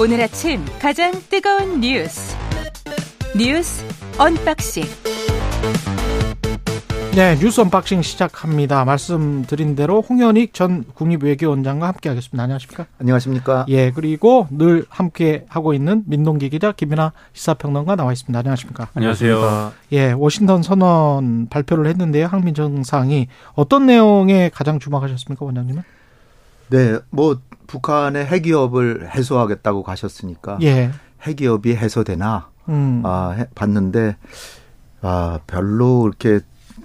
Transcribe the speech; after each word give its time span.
오늘 0.00 0.20
아침 0.20 0.64
가장 0.80 1.10
뜨거운 1.28 1.80
뉴스 1.80 2.36
뉴스 3.36 3.84
언박싱 4.16 4.84
네, 7.16 7.36
뉴스 7.40 7.60
언박싱 7.60 8.02
시작합니다. 8.02 8.84
말씀드린 8.84 9.74
대로 9.74 10.00
홍현익 10.02 10.54
전 10.54 10.84
국립외교원장과 10.94 11.88
함께하겠습니다. 11.88 12.40
안녕하십니까? 12.40 12.86
안녕하십니까? 13.00 13.66
예, 13.70 13.90
그리고 13.90 14.46
늘 14.52 14.84
함께 14.88 15.44
하고 15.48 15.74
있는 15.74 16.04
민동기 16.06 16.48
기자 16.50 16.70
김민하 16.70 17.12
시사평론가 17.32 17.96
나와 17.96 18.12
있습니다. 18.12 18.38
안녕하십니까? 18.38 18.90
안녕하세요. 18.94 19.72
예, 19.94 20.12
워싱턴 20.12 20.62
선언 20.62 21.48
발표를 21.48 21.88
했는데요. 21.88 22.26
한미 22.26 22.54
정상이 22.54 23.26
어떤 23.54 23.86
내용에 23.86 24.50
가장 24.54 24.78
주목하셨습니까, 24.78 25.44
원장님은? 25.44 25.82
네, 26.70 26.98
뭐 27.10 27.40
북한의 27.78 28.26
핵위협을 28.26 29.10
해소하겠다고 29.14 29.84
가셨으니까 29.84 30.58
예, 30.62 30.90
핵위협이 31.22 31.76
해소되나? 31.76 32.48
음, 32.68 33.02
아, 33.04 33.30
해- 33.38 33.46
봤는데 33.54 34.16
아, 35.02 35.38
별로 35.46 36.08
이렇게 36.08 36.40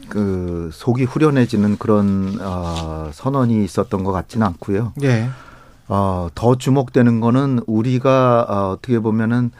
그 0.09 0.69
속이 0.71 1.05
후련해지는 1.05 1.77
그런 1.79 2.37
어, 2.41 3.09
선언이 3.11 3.63
있었던 3.63 4.03
것 4.03 4.11
같지는 4.11 4.45
않고요. 4.47 4.93
예, 5.03 5.29
어, 5.87 6.27
더 6.35 6.55
주목되는 6.55 7.19
거는 7.21 7.61
우리가 7.65 8.45
어, 8.47 8.69
어떻게 8.71 8.99
보면은 8.99 9.51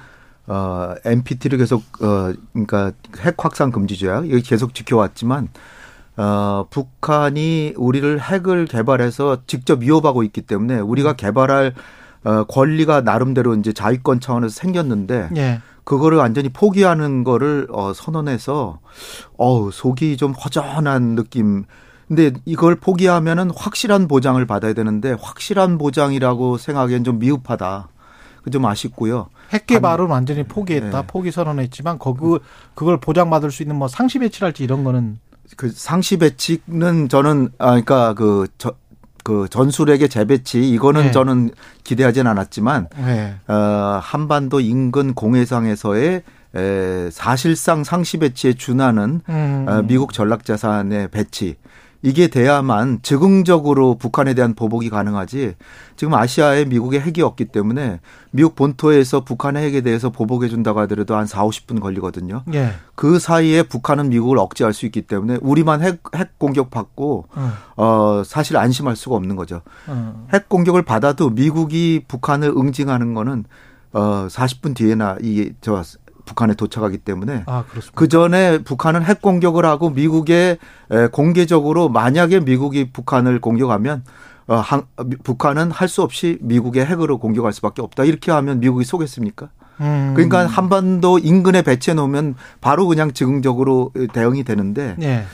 어, 0.45 0.93
NPT를 1.05 1.57
계속 1.57 1.83
어, 2.01 2.33
그러니까 2.51 2.91
핵 3.19 3.35
확산 3.43 3.71
금지 3.71 3.97
조약 3.97 4.27
이거 4.27 4.37
계속 4.43 4.73
지켜왔지만 4.75 5.47
어, 6.15 6.65
북한이 6.69 7.73
우리를 7.75 8.19
핵을 8.19 8.65
개발해서 8.65 9.39
직접 9.47 9.81
위협하고 9.81 10.23
있기 10.23 10.41
때문에 10.41 10.79
우리가 10.79 11.13
개발할 11.13 11.73
어, 12.23 12.43
권리가 12.45 13.01
나름대로 13.01 13.55
이제 13.55 13.73
자위권 13.73 14.19
차원에서 14.19 14.53
생겼는데 14.53 15.29
예, 15.35 15.61
그거를 15.83 16.17
완전히 16.17 16.49
포기하는 16.49 17.23
거를 17.23 17.67
어 17.71 17.93
선언해서 17.93 18.79
어우 19.37 19.71
속이 19.71 20.17
좀 20.17 20.31
허전한 20.31 21.15
느낌. 21.15 21.65
근데 22.07 22.31
이걸 22.45 22.75
포기하면은 22.75 23.49
확실한 23.55 24.07
보장을 24.07 24.45
받아야 24.45 24.73
되는데 24.73 25.15
확실한 25.19 25.77
보장이라고 25.77 26.57
생각하기엔 26.57 27.03
좀 27.03 27.19
미흡하다. 27.19 27.89
그좀 28.43 28.65
아쉽고요. 28.65 29.29
핵 29.51 29.67
개발은 29.67 30.07
완전히 30.07 30.43
포기했다, 30.43 31.01
네. 31.01 31.07
포기 31.07 31.31
선언했지만 31.31 31.97
거그 31.99 32.39
그걸 32.75 32.99
보장받을 32.99 33.51
수 33.51 33.63
있는 33.63 33.77
뭐 33.77 33.87
상시 33.87 34.19
배치랄지 34.19 34.63
이런 34.63 34.83
거는 34.83 35.17
그 35.57 35.69
상시 35.69 36.17
배치는 36.17 37.09
저는 37.09 37.49
아 37.57 37.67
그러니까 37.71 38.13
그 38.13 38.47
저, 38.57 38.73
그 39.23 39.47
전술핵의 39.49 40.09
재배치 40.09 40.69
이거는 40.71 41.03
네. 41.03 41.11
저는 41.11 41.51
기대하진 41.83 42.27
않았지만 42.27 42.87
예, 43.07 43.35
어, 43.47 43.99
한반도 44.01 44.59
인근 44.59 45.13
공해상에서의 45.13 46.23
에, 46.55 47.09
사실상 47.11 47.83
상시 47.83 48.17
배치에 48.17 48.53
준하는 48.53 49.21
음, 49.27 49.65
어, 49.67 49.81
미국 49.83 50.13
전략 50.13 50.45
자산의 50.45 51.07
배치 51.09 51.55
이게 52.03 52.27
돼야만 52.27 52.99
즉흥적으로 53.01 53.95
북한에 53.95 54.33
대한 54.33 54.53
보복이 54.53 54.89
가능하지 54.89 55.55
지금 55.95 56.13
아시아에 56.13 56.65
미국의 56.65 56.99
핵이 56.99 57.21
없기 57.21 57.45
때문에 57.45 58.01
미국 58.31 58.55
본토에서 58.55 59.23
북한의 59.23 59.63
핵에 59.63 59.81
대해서 59.81 60.09
보복해 60.09 60.49
준다고 60.49 60.81
하더라도 60.81 61.15
한 61.15 61.25
4, 61.25 61.43
50분 61.45 61.79
걸리거든요. 61.79 62.43
예, 62.53 62.73
그 62.95 63.19
사이에 63.19 63.63
북한은 63.63 64.09
미국을 64.09 64.37
억제할 64.37 64.73
수 64.73 64.85
있기 64.85 65.03
때문에 65.03 65.37
우리만 65.41 65.81
핵, 65.81 66.01
핵 66.13 66.37
공격 66.37 66.69
받고 66.69 67.27
어, 67.33 67.53
어 67.77 68.23
사실 68.25 68.57
안심할 68.57 68.97
수가 68.97 69.15
없는 69.15 69.37
거죠. 69.37 69.61
어, 69.87 70.27
핵 70.33 70.49
공격을 70.49 70.81
받아도 70.81 71.29
미국이 71.29 72.03
북한을 72.05 72.49
응징하는 72.49 73.13
거는 73.13 73.45
어 73.93 74.27
40분 74.29 74.75
뒤에나 74.75 75.17
이저 75.21 75.81
북한에 76.25 76.53
도착하기 76.53 76.99
때문에 76.99 77.43
아. 77.45 77.63
그 77.95 78.07
전에 78.07 78.59
북한은 78.59 79.03
핵 79.03 79.21
공격을 79.21 79.65
하고 79.65 79.89
미국에 79.89 80.57
에, 80.91 81.07
공개적으로 81.07 81.89
만약에 81.89 82.39
미국이 82.41 82.91
북한을 82.91 83.39
공격하면 83.41 84.03
어, 84.47 84.55
한, 84.55 84.83
북한은 85.23 85.71
할 85.71 85.87
수 85.87 86.01
없이 86.01 86.37
미국의 86.41 86.85
핵으로 86.85 87.17
공격할 87.17 87.53
수밖에 87.53 87.81
없다. 87.81 88.03
이렇게 88.03 88.31
하면 88.31 88.59
미국이 88.59 88.83
속겠습니까? 88.85 89.49
음, 89.81 90.13
그러니까 90.15 90.45
한반도 90.45 91.19
인근에 91.19 91.61
배치해 91.61 91.95
놓으면 91.95 92.35
바로 92.61 92.87
그냥 92.87 93.13
즉흥적으로 93.13 93.91
대응이 94.13 94.43
되는데 94.43 94.95
예, 95.01 95.25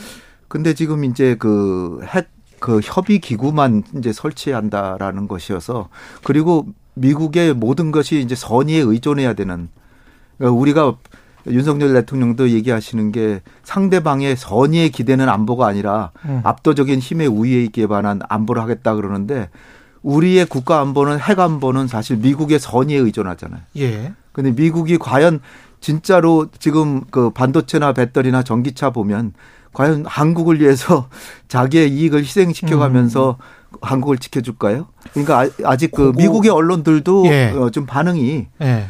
근데 0.48 0.74
지금 0.74 1.04
이제 1.06 1.36
그 1.36 2.00
핵 2.14 2.30
그 2.60 2.82
협의 2.84 3.20
기구만 3.20 3.84
이제 3.98 4.12
설치한다라는 4.14 5.28
것이어서 5.28 5.90
그리고 6.24 6.68
미국의 6.96 7.54
모든 7.54 7.92
것이 7.92 8.20
이제 8.20 8.36
선의에 8.36 8.80
의존해야 8.80 9.34
되는 9.34 9.70
그러니까 10.40 10.60
우리가 10.60 10.96
윤석열 11.48 11.94
대통령도 11.94 12.50
얘기하시는 12.50 13.12
게 13.12 13.42
상대방의 13.64 14.36
선의에 14.36 14.90
기대는 14.90 15.30
안보가 15.30 15.68
아니라 15.68 16.12
음. 16.26 16.42
압도적인 16.44 17.00
힘의 17.00 17.28
우위에 17.28 17.64
있기에 17.66 17.88
반한 17.88 18.22
안보를 18.28 18.62
하겠다 18.62 18.96
그러는데 18.96 19.50
우리의 20.02 20.46
국가 20.46 20.80
안보는 20.82 21.20
핵 21.20 21.40
안보는 21.40 21.88
사실 21.88 22.18
미국의 22.18 22.60
선의에 22.60 22.98
의존하잖아요. 22.98 23.62
예, 23.78 24.14
근데 24.32 24.52
미국이 24.52 24.98
과연 24.98 25.42
진짜로 25.82 26.48
지금 26.58 27.02
그 27.12 27.30
반도체나 27.32 27.94
배터리나 27.94 28.44
전기차 28.44 28.92
보면 28.92 29.34
과연 29.74 30.06
한국을 30.06 30.60
위해서 30.62 31.10
자기의 31.48 31.92
이익을 31.92 32.22
희생시켜 32.22 32.78
가면서 32.78 33.38
한국을 33.82 34.18
지켜줄까요? 34.18 34.88
그러니까 35.14 35.42
아- 35.42 35.50
아직 35.66 35.92
그 35.92 36.12
미국의 36.16 36.52
언론들도 36.52 37.26
예. 37.28 37.54
어, 37.56 37.70
좀 37.70 37.86
반응이 37.86 38.48
예. 38.62 38.88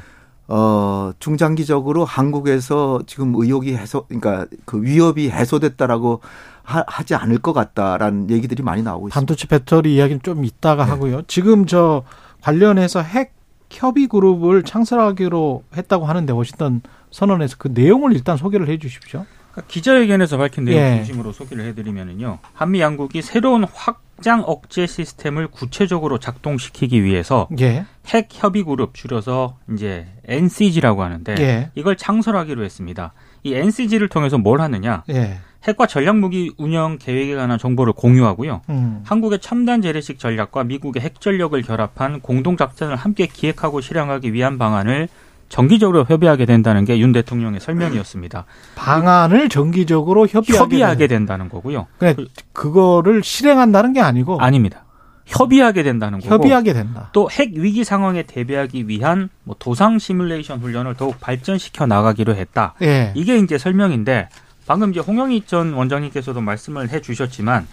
어, 0.51 1.11
중장기적으로 1.19 2.05
한국에서 2.05 3.01
지금 3.05 3.33
의혹이 3.35 3.75
해소, 3.75 4.05
그러니까 4.07 4.47
그 4.65 4.81
위협이 4.81 5.29
해소됐다라고 5.29 6.21
하, 6.63 6.83
하지 6.87 7.13
않을 7.13 7.37
것 7.37 7.53
같다라는 7.53 8.31
얘기들이 8.31 8.63
많이 8.63 8.81
나오고 8.81 9.09
있습니다. 9.09 9.19
반도체 9.19 9.47
배터리 9.47 9.95
이야기는 9.95 10.21
좀 10.23 10.43
이따가 10.43 10.85
네. 10.85 10.91
하고요. 10.91 11.21
지금 11.27 11.67
저 11.67 12.03
관련해서 12.41 13.01
핵 13.01 13.33
협의 13.69 14.07
그룹을 14.07 14.63
창설하기로 14.63 15.63
했다고 15.77 16.05
하는데 16.05 16.33
워싱턴 16.33 16.81
선언에서 17.11 17.57
그 17.59 17.69
내용을 17.71 18.13
일단 18.13 18.35
소개를 18.35 18.67
해 18.67 18.79
주십시오. 18.79 19.27
그러니까 19.51 19.67
기자회견에서 19.67 20.37
밝힌 20.37 20.65
내용 20.65 20.79
예. 20.79 20.95
중심으로 20.97 21.31
소개를 21.31 21.65
해드리면은요. 21.65 22.39
한미 22.53 22.81
양국이 22.81 23.21
새로운 23.21 23.63
확장 23.63 24.43
억제 24.45 24.85
시스템을 24.85 25.47
구체적으로 25.47 26.19
작동시키기 26.19 27.03
위해서 27.03 27.47
예. 27.59 27.85
핵 28.07 28.29
협의 28.31 28.63
그룹 28.63 28.93
줄여서 28.93 29.57
이제 29.73 30.07
NCG라고 30.25 31.03
하는데 31.03 31.35
예. 31.39 31.71
이걸 31.75 31.95
창설하기로 31.95 32.63
했습니다. 32.63 33.13
이 33.43 33.53
NCG를 33.53 34.09
통해서 34.09 34.37
뭘 34.37 34.61
하느냐? 34.61 35.03
예. 35.09 35.39
핵과 35.67 35.87
전략 35.87 36.17
무기 36.17 36.53
운영 36.57 36.97
계획에 36.97 37.35
관한 37.35 37.59
정보를 37.59 37.91
공유하고요. 37.93 38.61
음. 38.69 39.01
한국의 39.03 39.39
첨단 39.39 39.81
재래식 39.81 40.17
전략과 40.17 40.63
미국의 40.63 41.01
핵 41.01 41.19
전력을 41.19 41.61
결합한 41.61 42.21
공동 42.21 42.55
작전을 42.55 42.95
함께 42.95 43.27
기획하고 43.27 43.81
실행하기 43.81 44.31
위한 44.31 44.57
방안을 44.57 45.09
정기적으로 45.49 46.05
협의하게 46.07 46.45
된다는 46.45 46.85
게 46.85 46.99
윤 46.99 47.11
대통령의 47.11 47.59
설명이었습니다. 47.59 48.45
방안을 48.75 49.49
정기적으로 49.49 50.27
협의하게, 50.27 50.57
협의하게. 50.63 51.07
된다는 51.07 51.49
거고요. 51.49 51.87
그러니까 51.97 52.23
그거를 52.53 53.23
실행한다는 53.23 53.93
게 53.93 54.01
아니고 54.01 54.39
아닙니다. 54.39 54.83
협의하게 55.25 55.83
된다는 55.83 56.19
거고. 56.19 56.33
협의하게 56.33 56.73
된다. 56.73 57.09
또 57.13 57.27
핵 57.29 57.51
위기 57.53 57.83
상황에 57.83 58.23
대비하기 58.23 58.87
위한 58.87 59.29
뭐 59.43 59.55
도상 59.59 59.99
시뮬레이션 59.99 60.59
훈련을 60.59 60.95
더욱 60.95 61.19
발전시켜 61.19 61.85
나가기로 61.85 62.35
했다. 62.35 62.73
예. 62.81 63.11
이게 63.15 63.37
이제 63.37 63.57
설명인데 63.57 64.29
방금 64.67 64.91
이제 64.91 64.99
홍영희 64.99 65.43
전 65.47 65.73
원장님께서도 65.73 66.41
말씀을 66.41 66.89
해 66.89 67.01
주셨지만 67.01 67.67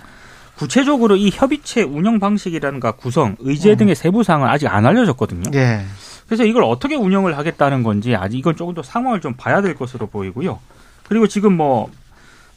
구체적으로 0.56 1.16
이 1.16 1.30
협의체 1.32 1.82
운영 1.82 2.18
방식이라든가 2.18 2.92
구성, 2.92 3.36
의제 3.40 3.72
음. 3.72 3.76
등의 3.76 3.94
세부 3.94 4.22
사항은 4.22 4.48
아직 4.48 4.66
안 4.68 4.86
알려졌거든요. 4.86 5.50
예. 5.54 5.80
그래서 6.26 6.44
이걸 6.44 6.64
어떻게 6.64 6.96
운영을 6.96 7.36
하겠다는 7.38 7.82
건지 7.82 8.16
아직 8.16 8.38
이건 8.38 8.56
조금 8.56 8.74
더 8.74 8.82
상황을 8.82 9.20
좀 9.20 9.34
봐야 9.34 9.60
될 9.62 9.74
것으로 9.74 10.06
보이고요. 10.06 10.58
그리고 11.08 11.26
지금 11.26 11.56
뭐 11.56 11.88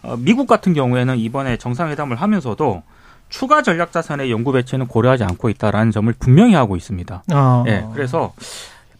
어, 0.01 0.15
미국 0.17 0.47
같은 0.47 0.73
경우에는 0.73 1.17
이번에 1.17 1.57
정상회담을 1.57 2.15
하면서도 2.15 2.83
추가 3.29 3.61
전략 3.61 3.91
자산의 3.91 4.31
연구 4.31 4.51
배치는 4.51 4.87
고려하지 4.87 5.23
않고 5.23 5.49
있다라는 5.49 5.91
점을 5.91 6.11
분명히 6.19 6.55
하고 6.55 6.75
있습니다. 6.75 7.23
어. 7.31 7.63
예, 7.67 7.85
그래서 7.93 8.33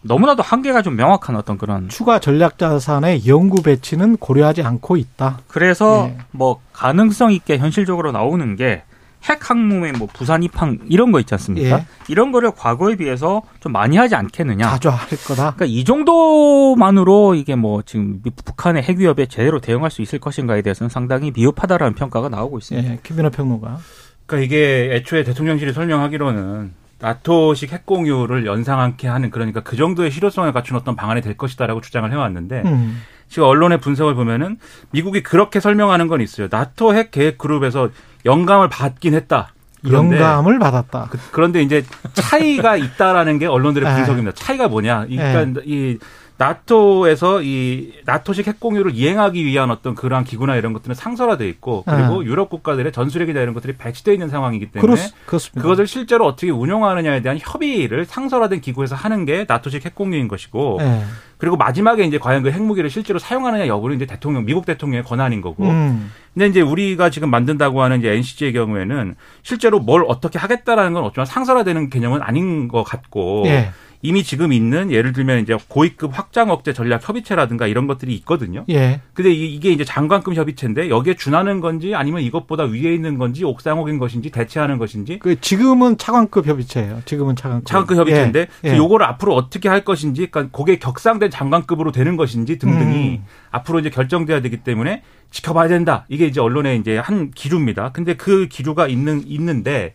너무나도 0.02 0.44
한계가 0.44 0.82
좀 0.82 0.96
명확한 0.96 1.36
어떤 1.36 1.58
그런 1.58 1.90
추가 1.90 2.20
전략 2.20 2.58
자산의 2.58 3.28
연구 3.28 3.62
배치는 3.64 4.18
고려하지 4.18 4.62
않고 4.62 4.98
있다. 4.98 5.40
그래서 5.48 6.10
예. 6.10 6.18
뭐 6.32 6.62
가능성 6.74 7.32
있게 7.34 7.58
현실적으로 7.58 8.12
나오는 8.12 8.56
게 8.56 8.84
핵 9.24 9.50
항모의 9.50 9.94
뭐 9.94 10.08
부산 10.12 10.44
입항 10.44 10.80
이런 10.88 11.12
거 11.12 11.20
있지 11.20 11.34
않습니까? 11.34 11.80
예. 11.80 11.86
이런 12.08 12.32
거를 12.32 12.52
과거에 12.52 12.96
비해서 12.96 13.42
좀 13.60 13.72
많이 13.72 13.98
하지 13.98 14.16
않겠느냐. 14.16 14.70
자주 14.70 14.90
할 14.90 14.98
거다. 15.10 15.56
그러니까 15.56 15.66
이 15.66 15.84
정도만으로 15.84 17.36
이게 17.36 17.56
뭐 17.56 17.82
지금 17.82 18.22
북한의 18.46 18.84
핵 18.84 18.98
위협에 18.98 19.26
제대로 19.26 19.60
대응할 19.60 19.92
수 19.92 20.02
있을 20.02 20.20
것인가에 20.20 20.62
대해서는 20.62 20.90
상당히 20.90 21.32
미흡하다라는 21.32 21.96
평가가 21.96 22.30
나오고 22.30 22.58
있습니다. 22.60 22.92
예. 22.92 23.00
김민호 23.04 23.30
평론가. 23.32 23.78
그러니까 24.26 24.46
이게 24.46 24.90
애초에 24.94 25.24
대통령실이 25.24 25.74
설명하기로는 25.74 26.74
나토식 27.00 27.72
핵 27.72 27.86
공유를 27.86 28.46
연상하게 28.46 29.08
하는 29.08 29.32
그러니까 29.32 29.62
그 29.62 29.76
정도의 29.76 30.12
실효성을 30.12 30.52
갖춘 30.52 30.76
어떤 30.76 30.96
방안이 30.96 31.22
될 31.22 31.36
것이다라고 31.38 31.82
주장을 31.82 32.12
해왔는데 32.12 32.64
음. 32.66 33.02
지금 33.30 33.48
언론의 33.48 33.80
분석을 33.80 34.16
보면은 34.16 34.58
미국이 34.92 35.24
그렇게 35.24 35.60
설명하는 35.60 36.08
건 36.08 36.20
있어요. 36.20 36.48
나토 36.52 36.94
핵 36.96 37.12
계획 37.12 37.38
그룹에서 37.38 37.90
영감을 38.26 38.70
받긴 38.70 39.14
했다. 39.14 39.54
그런데 39.82 40.18
영감을 40.18 40.60
받았다. 40.60 41.08
그, 41.10 41.18
그런데 41.32 41.62
이제 41.62 41.86
차이가 42.14 42.76
있다라는 42.78 43.40
게 43.40 43.46
언론들의 43.46 43.88
네. 43.90 43.96
분석입니다. 43.96 44.36
차이가 44.36 44.68
뭐냐? 44.68 45.06
네. 45.10 45.16
그러니까 45.16 45.62
이 45.66 45.98
나토에서 46.40 47.42
이 47.44 47.92
나토식 48.06 48.48
핵 48.48 48.62
공유를 48.62 48.94
이행하기 48.96 49.46
위한 49.46 49.72
어떤 49.72 49.94
그러한 49.94 50.24
기구나 50.24 50.56
이런 50.56 50.72
것들은 50.72 50.96
상설화돼 50.96 51.48
있고 51.50 51.84
그리고 51.86 52.22
네. 52.22 52.30
유럽 52.30 52.50
국가들의 52.50 52.94
전술핵이나 52.94 53.42
이런 53.42 53.54
것들이 53.54 53.76
배치되어 53.76 54.14
있는 54.14 54.30
상황이기 54.30 54.72
때문에 54.72 54.96
그렇. 55.26 55.40
그것을 55.54 55.86
실제로 55.86 56.26
어떻게 56.26 56.50
운영하느냐에 56.50 57.22
대한 57.22 57.38
협의를 57.42 58.06
상설화된 58.06 58.62
기구에서 58.62 58.96
하는 58.96 59.26
게 59.26 59.46
나토식 59.48 59.86
핵 59.86 59.96
공유인 59.96 60.30
것이고 60.30 60.78
예. 60.80 61.04
그리고 61.40 61.56
마지막에 61.56 62.04
이제 62.04 62.20
과연 62.20 62.44
그 62.44 62.52
핵무기를 62.52 62.90
실제로 62.90 63.18
사용하느냐 63.18 63.68
여부는 63.68 63.96
이제 63.96 64.06
대통령 64.06 64.46
미국 64.46 64.66
대통령의 64.66 65.04
권한인 65.04 65.40
거고 65.40 65.64
음. 65.64 66.12
근데 66.34 66.48
이제 66.48 66.62
우리가 66.62 67.10
지금 67.10 67.32
만든다고 67.32 67.82
하는 67.82 68.00
이제 68.00 68.12
NCG의 68.12 68.54
경우에는 68.54 69.16
실제로 69.42 69.80
뭘 69.80 70.04
어떻게 70.06 70.38
하겠다라는 70.38 70.94
건 70.94 71.06
어쩌면 71.06 71.26
상설화되는 71.26 71.90
개념은 71.90 72.22
아닌 72.22 72.68
것 72.68 72.84
같고 72.84 73.44
예. 73.48 73.72
이미 74.02 74.24
지금 74.24 74.54
있는 74.54 74.92
예를 74.92 75.12
들면 75.12 75.40
이제 75.42 75.58
고위급 75.68 76.18
확장 76.18 76.50
억제 76.52 76.72
전략 76.72 77.08
협의체라든가 77.08 77.68
이런 77.68 77.86
것들이 77.86 78.14
있거든요. 78.16 78.64
예. 78.70 79.02
근데 79.14 79.30
이- 79.32 79.54
이게 79.54 79.72
이제 79.72 79.84
장관급 79.84 80.36
협의체인데 80.36 80.90
여기에 80.90 81.16
준하는 81.16 81.60
건지 81.60 81.94
아니면 81.96 82.22
이것보다 82.22 82.64
위에 82.64 82.94
있는 82.94 83.18
건지 83.18 83.44
옥상옥인 83.44 84.00
것인지 84.00 84.30
대체하는 84.30 84.78
것인지 84.78 85.20
그 85.20 85.42
지금은 85.42 85.98
차관급 85.98 86.48
협의체예요. 86.48 87.02
지금은 87.04 87.36
차관급. 87.36 87.66
차관급 87.68 87.98
협의체인데 87.98 88.48
예. 88.64 88.70
그 88.72 88.78
요거를 88.78 89.06
앞으로 89.06 89.36
어떻게 89.36 89.68
할 89.68 89.84
것인지, 89.84 90.28
그러니까 90.28 90.58
그게 90.58 90.80
격상된 90.80 91.30
장관급으로 91.30 91.92
되는 91.92 92.16
것인지 92.16 92.58
등등이 92.58 93.18
음. 93.18 93.26
앞으로 93.52 93.80
이제 93.80 93.90
결정돼야 93.90 94.42
되기 94.42 94.58
때문에 94.58 95.04
지켜봐야 95.32 95.68
된다. 95.68 96.06
이게 96.08 96.26
이제 96.26 96.40
언론의 96.40 96.80
이제 96.80 96.98
한 96.98 97.32
기류입니다. 97.32 97.92
근데 97.92 98.16
그 98.16 98.48
기류가 98.48 98.88
있는 98.88 99.24
있는데, 99.28 99.94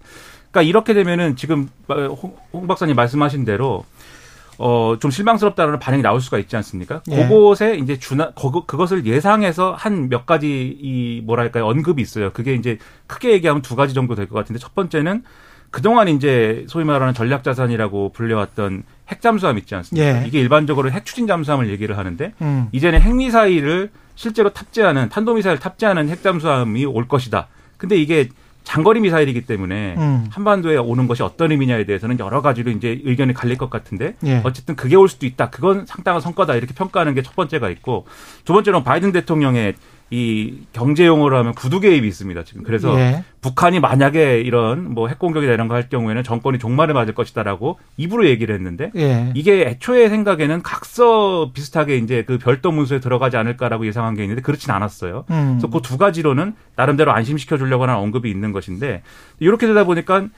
그러니까 0.51 0.69
이렇게 0.69 0.95
되면은 0.95 1.35
지금 1.37 1.69
홍, 1.89 2.37
홍 2.53 2.67
박사님 2.69 2.95
말씀하신 2.95 3.45
대로. 3.45 3.85
어, 4.59 4.97
좀 5.01 5.11
실망스럽다는 5.11 5.79
반응이 5.79 6.03
나올 6.03 6.21
수가 6.21 6.39
있지 6.39 6.57
않습니까? 6.57 7.03
예. 7.11 7.17
그곳에 7.29 7.77
이제 7.77 7.99
주나, 7.99 8.31
거, 8.33 8.65
그것을 8.67 9.07
예상해서 9.07 9.75
한 9.77 10.09
몇 10.09 10.27
가지 10.27 10.77
이, 10.81 11.21
뭐랄까요, 11.25 11.67
언급이 11.67 12.01
있어요. 12.03 12.31
그게 12.33 12.55
이제 12.55 12.79
크게 13.07 13.33
얘기하면 13.33 13.63
두 13.63 13.75
가지 13.77 13.95
정도 13.95 14.15
될 14.15 14.27
것 14.29 14.35
같은데 14.35 14.59
첫 14.59 14.75
번째는 14.75 15.23
그동안 15.71 16.09
이제 16.09 16.65
소위 16.69 16.85
말하는 16.85 17.15
전략 17.15 17.43
자산이라고 17.43 18.11
불려왔던 18.13 18.85
핵 19.09 19.21
잠수함 19.21 19.59
있지 19.59 19.75
않습니까? 19.75 20.23
예. 20.23 20.27
이게 20.27 20.41
일반적으로 20.41 20.91
핵 20.91 21.05
추진 21.05 21.27
잠수함을 21.27 21.69
얘기를 21.71 21.99
하는데 21.99 22.33
음. 22.43 22.69
이제는 22.73 23.01
핵 23.01 23.15
미사일을 23.15 23.91
실제로 24.15 24.51
탑재하는 24.51 25.09
탄도미사일 25.09 25.59
탑재하는 25.59 26.09
핵 26.09 26.23
잠수함이 26.23 26.85
올 26.87 27.09
것이다. 27.09 27.49
근데 27.77 27.97
이게 27.97 28.29
장거리 28.65 29.01
미사일이기 29.01 29.43
때문에 29.43 29.95
음. 29.99 30.27
한반도에 30.31 30.77
오는 30.79 31.07
것이 31.07 31.23
어떤 31.23 31.53
의미냐에 31.53 31.85
대해서는 31.85 32.19
여러 32.19 32.43
가지로 32.43 32.71
이제 32.71 33.01
의견이 33.05 33.35
갈릴 33.35 33.59
것 33.59 33.71
같은데 33.71 34.17
예. 34.27 34.41
어쨌든 34.43 34.75
그게 34.75 34.97
올 34.97 35.09
수도 35.09 35.27
있다. 35.27 35.51
그건 35.51 35.87
상당한 35.87 36.21
성과다. 36.21 36.55
이렇게 36.55 36.75
평가하는 36.75 37.15
게 37.15 37.23
첫 37.23 37.37
번째가 37.37 37.71
있고 37.71 38.07
두 38.45 38.53
번째는 38.53 38.85
바이든 38.85 39.13
대통령의 39.13 39.75
이 40.15 40.59
경제 40.73 41.05
용어로 41.07 41.37
하면 41.39 41.55
구두 41.55 41.81
개입이 41.81 42.07
있습니다. 42.07 42.45
지금 42.45 42.63
그래서 42.63 42.97
예. 43.01 43.25
북한이 43.41 43.81
만약에 43.81 44.41
이런 44.41 44.95
뭐 44.95 45.09
핵 45.09 45.19
공격이나 45.19 45.53
이런 45.53 45.67
거 45.67 45.75
할 45.75 45.89
경우에는 45.89 46.23
정권이 46.23 46.61
종말을 46.61 46.95
맞을 46.95 47.15
것이다라고 47.15 47.81
입으로 47.97 48.27
얘기를 48.29 48.55
했는데 48.55 48.93
예. 48.95 49.33
이게 49.35 49.63
애초에 49.67 50.09
생각에는 50.09 50.63
각서 50.63 51.51
비슷하게 51.53 51.97
이제 51.97 52.23
그 52.25 52.39
별도 52.39 52.71
문서에 52.71 53.01
들어가지 53.01 53.37
않을까라고 53.37 53.87
예상한 53.89 54.15
게 54.15 54.23
있는데 54.23 54.41
그렇진 54.43 54.71
않았어요. 54.71 55.25
음. 55.31 55.59
그래서 55.59 55.69
그 55.69 55.81
두 55.83 55.99
가지로는 55.99 56.55
나름대로 56.77 57.13
안심시켜 57.13 57.59
주려고 57.59 57.83
하는 57.83 57.97
언급이 57.97 58.31
있는 58.31 58.53
것인데 58.53 59.03
이렇게 59.41 59.67
되다 59.67 59.83
보니까 59.85 60.29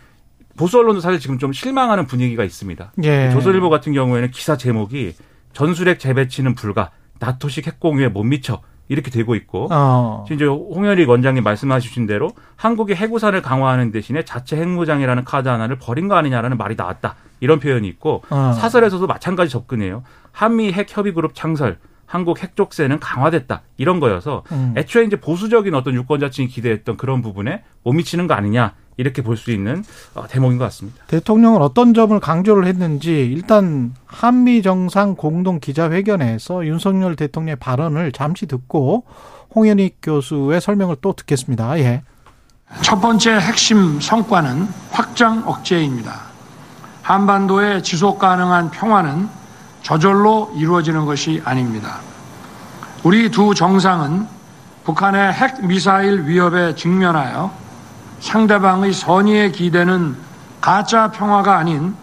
보수 0.56 0.78
언론도 0.78 1.00
사실 1.00 1.20
지금 1.20 1.38
좀 1.38 1.52
실망하는 1.52 2.06
분위기가 2.06 2.44
있습니다. 2.44 2.92
예. 3.04 3.30
조선일보 3.30 3.68
같은 3.68 3.92
경우에는 3.92 4.30
기사 4.30 4.56
제목이 4.56 5.12
전술핵 5.52 6.00
재배치는 6.00 6.54
불가 6.54 6.90
나토식 7.18 7.66
핵공유에 7.66 8.08
못 8.08 8.22
미쳐 8.24 8.62
이렇게 8.88 9.10
되고 9.10 9.34
있고 9.34 9.68
어. 9.70 10.24
지금 10.26 10.36
이제 10.36 10.44
홍현익 10.44 11.08
원장님 11.08 11.42
말씀하신 11.42 12.06
대로 12.06 12.30
한국이 12.56 12.94
핵우산을 12.94 13.42
강화하는 13.42 13.90
대신에 13.90 14.24
자체 14.24 14.56
핵무장이라는 14.56 15.24
카드 15.24 15.48
하나를 15.48 15.78
버린 15.78 16.08
거 16.08 16.14
아니냐라는 16.16 16.56
말이 16.56 16.74
나왔다. 16.76 17.16
이런 17.40 17.60
표현이 17.60 17.86
있고 17.88 18.22
어. 18.30 18.52
사설에서도 18.58 19.06
마찬가지 19.06 19.50
접근이에요. 19.50 20.02
한미 20.32 20.72
핵 20.72 20.86
협의 20.94 21.12
그룹 21.12 21.34
창설, 21.34 21.78
한국 22.06 22.42
핵 22.42 22.56
족쇄는 22.56 23.00
강화됐다. 23.00 23.62
이런 23.76 24.00
거여서 24.00 24.44
음. 24.52 24.74
애초에 24.76 25.04
이제 25.04 25.16
보수적인 25.16 25.74
어떤 25.74 25.94
유권자층이 25.94 26.48
기대했던 26.48 26.96
그런 26.96 27.20
부분에 27.22 27.62
못 27.82 27.92
미치는 27.92 28.26
거 28.26 28.34
아니냐. 28.34 28.74
이렇게 28.98 29.20
볼 29.20 29.36
수 29.36 29.50
있는 29.50 29.84
어, 30.14 30.26
대목인 30.26 30.56
것 30.56 30.64
같습니다. 30.64 31.04
대통령은 31.08 31.60
어떤 31.60 31.92
점을 31.92 32.18
강조를 32.18 32.66
했는지 32.66 33.10
일단 33.10 33.94
한미 34.06 34.62
정상 34.62 35.14
공동 35.16 35.60
기자회견에서 35.60 36.66
윤석열 36.66 37.14
대통령의 37.14 37.56
발언을 37.56 38.12
잠시 38.12 38.46
듣고 38.46 39.04
홍현익 39.54 39.98
교수의 40.00 40.62
설명을 40.62 40.96
또 41.02 41.12
듣겠습니다. 41.12 41.78
예. 41.80 42.02
첫 42.80 43.00
번째 43.00 43.32
핵심 43.32 44.00
성과는 44.00 44.66
확장 44.90 45.46
억제입니다. 45.46 46.22
한반도의 47.02 47.82
지속 47.82 48.18
가능한 48.18 48.70
평화는 48.70 49.28
저절로 49.86 50.50
이루어지는 50.56 51.04
것이 51.04 51.40
아닙니다. 51.44 52.00
우리 53.04 53.30
두 53.30 53.54
정상은 53.54 54.26
북한의 54.82 55.32
핵 55.32 55.64
미사일 55.64 56.24
위협에 56.26 56.74
직면하여 56.74 57.52
상대방의 58.18 58.92
선의에 58.92 59.52
기대는 59.52 60.16
가짜 60.60 61.12
평화가 61.12 61.56
아닌 61.56 61.94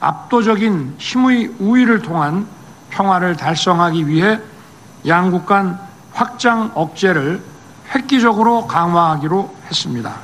압도적인 0.00 0.96
힘의 0.98 1.54
우위를 1.58 2.02
통한 2.02 2.46
평화를 2.90 3.36
달성하기 3.36 4.06
위해 4.06 4.38
양국 5.06 5.46
간 5.46 5.78
확장 6.12 6.70
억제를 6.74 7.42
획기적으로 7.94 8.66
강화하기로 8.66 9.50
했습니다. 9.64 10.14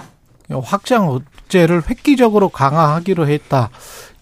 확장 0.62 1.08
억제를 1.08 1.82
획기적으로 1.88 2.50
강화하기로 2.50 3.26
했다. 3.26 3.70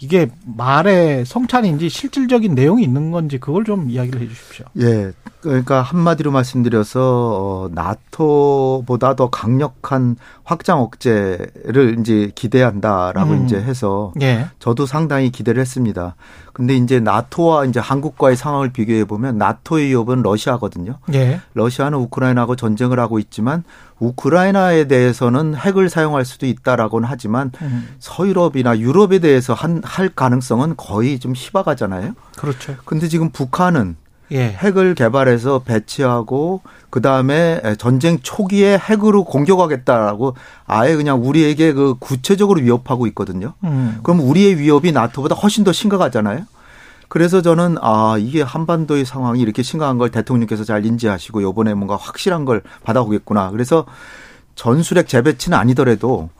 이게 0.00 0.28
말의 0.44 1.24
성찬인지 1.24 1.88
실질적인 1.88 2.54
내용이 2.54 2.82
있는 2.82 3.10
건지 3.10 3.38
그걸 3.38 3.64
좀 3.64 3.90
이야기를 3.90 4.20
해 4.20 4.28
주십시오. 4.28 4.66
예. 4.80 5.12
그러니까 5.44 5.82
한마디로 5.82 6.30
말씀드려서 6.30 7.00
어, 7.02 7.68
나토보다 7.72 9.14
더 9.14 9.28
강력한 9.28 10.16
확장 10.42 10.80
억제를 10.80 11.98
이제 12.00 12.32
기대한다라고 12.34 13.32
음. 13.32 13.44
이제 13.44 13.56
해서 13.56 14.12
예. 14.22 14.46
저도 14.58 14.86
상당히 14.86 15.30
기대를 15.30 15.60
했습니다. 15.60 16.16
근데 16.54 16.74
이제 16.74 16.98
나토와 16.98 17.66
이제 17.66 17.78
한국과의 17.78 18.36
상황을 18.36 18.72
비교해 18.72 19.04
보면 19.04 19.36
나토의 19.36 19.88
위협은 19.88 20.22
러시아거든요. 20.22 20.98
예. 21.12 21.40
러시아는 21.52 21.98
우크라이나하고 21.98 22.56
전쟁을 22.56 22.98
하고 22.98 23.18
있지만 23.18 23.64
우크라이나에 23.98 24.84
대해서는 24.84 25.56
핵을 25.56 25.90
사용할 25.90 26.24
수도 26.24 26.46
있다라고는 26.46 27.06
하지만 27.06 27.52
음, 27.60 27.88
서유럽이나 27.98 28.78
유럽에 28.78 29.18
대해서 29.18 29.52
한, 29.52 29.82
할 29.84 30.08
가능성은 30.08 30.74
거의 30.78 31.18
좀 31.18 31.34
희박하잖아요. 31.36 32.14
그렇죠. 32.38 32.76
근데 32.86 33.08
지금 33.08 33.30
북한은 33.30 33.96
예. 34.32 34.48
핵을 34.48 34.94
개발해서 34.94 35.60
배치하고 35.60 36.62
그 36.90 37.00
다음에 37.00 37.60
전쟁 37.78 38.18
초기에 38.20 38.78
핵으로 38.78 39.24
공격하겠다라고 39.24 40.36
아예 40.66 40.94
그냥 40.96 41.22
우리에게 41.24 41.72
그 41.72 41.94
구체적으로 41.98 42.60
위협하고 42.60 43.06
있거든요. 43.08 43.54
음. 43.64 43.98
그럼 44.02 44.20
우리의 44.20 44.58
위협이 44.58 44.92
나토보다 44.92 45.34
훨씬 45.34 45.64
더 45.64 45.72
심각하잖아요. 45.72 46.44
그래서 47.08 47.42
저는 47.42 47.76
아 47.80 48.16
이게 48.18 48.42
한반도의 48.42 49.04
상황이 49.04 49.40
이렇게 49.40 49.62
심각한 49.62 49.98
걸 49.98 50.10
대통령께서 50.10 50.64
잘 50.64 50.86
인지하시고 50.86 51.42
요번에 51.42 51.74
뭔가 51.74 51.96
확실한 51.96 52.44
걸 52.44 52.62
받아오겠구나. 52.82 53.50
그래서 53.50 53.84
전술핵 54.54 55.08
재배치는 55.08 55.56
아니더라도 55.56 56.30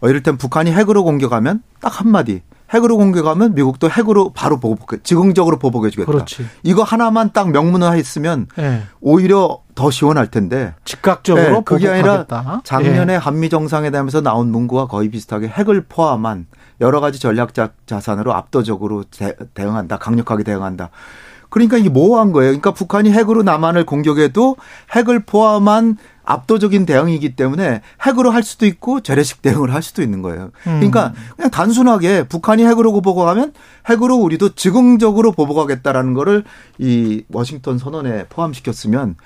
어, 0.00 0.08
이를테면 0.08 0.38
북한이 0.38 0.72
핵으로 0.72 1.04
공격하면 1.04 1.62
딱 1.80 2.00
한마디 2.00 2.42
핵으로 2.74 2.96
공격하면 2.96 3.54
미국도 3.54 3.88
핵으로 3.88 4.32
바로 4.34 4.58
보복, 4.58 5.02
즉흥적으로 5.04 5.58
보복해주겠다. 5.58 6.10
그렇지. 6.10 6.44
이거 6.64 6.82
하나만 6.82 7.30
딱 7.32 7.50
명문화했으면 7.50 8.48
예. 8.58 8.82
오히려 9.00 9.60
더 9.74 9.90
시원할 9.90 10.26
텐데. 10.30 10.74
즉각적으로 10.84 11.42
네, 11.58 11.62
그게 11.64 11.88
아니라 11.88 12.24
보복하겠다. 12.24 12.60
작년에 12.64 13.12
예. 13.14 13.16
한미 13.16 13.48
정상회담에서 13.48 14.20
나온 14.20 14.50
문구와 14.50 14.86
거의 14.88 15.08
비슷하게 15.08 15.48
핵을 15.48 15.86
포함한 15.88 16.46
여러 16.80 17.00
가지 17.00 17.20
전략 17.20 17.54
자- 17.54 17.70
자산으로 17.86 18.34
압도적으로 18.34 19.04
대, 19.04 19.34
대응한다, 19.54 19.98
강력하게 19.98 20.42
대응한다. 20.42 20.90
그러니까 21.50 21.76
이게 21.76 21.88
모호한 21.88 22.32
거예요. 22.32 22.50
그러니까 22.50 22.72
북한이 22.72 23.12
핵으로 23.12 23.44
남한을 23.44 23.86
공격해도 23.86 24.56
핵을 24.96 25.24
포함한 25.24 25.98
압도적인 26.24 26.86
대응이기 26.86 27.36
때문에 27.36 27.82
핵으로 28.06 28.30
할 28.30 28.42
수도 28.42 28.66
있고 28.66 29.00
재래식 29.00 29.42
대응을 29.42 29.72
할 29.72 29.82
수도 29.82 30.02
있는 30.02 30.22
거예요. 30.22 30.50
그러니까 30.62 31.12
그냥 31.36 31.50
단순하게 31.50 32.28
북한이 32.28 32.64
핵으로 32.64 32.92
보복하면 32.92 33.52
핵으로 33.88 34.16
우리도 34.16 34.54
즉흥적으로 34.54 35.32
보복하겠다라는 35.32 36.14
거를 36.14 36.44
이 36.78 37.24
워싱턴 37.30 37.78
선언에 37.78 38.26
포함시켰으면 38.28 39.16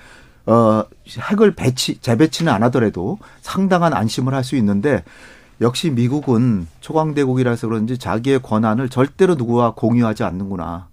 어 0.45 0.83
핵을 1.31 1.55
배치 1.55 1.97
재배치는 1.99 2.51
안 2.51 2.63
하더라도 2.63 3.19
상당한 3.41 3.93
안심을 3.93 4.33
할 4.33 4.43
수 4.43 4.55
있는데 4.55 5.03
역시 5.61 5.89
미국은 5.89 6.67
초강대국이라서 6.79 7.67
그런지 7.67 7.97
자기의 7.97 8.41
권한을 8.41 8.89
절대로 8.89 9.35
누구와 9.35 9.73
공유하지 9.75 10.23
않는구나. 10.23 10.87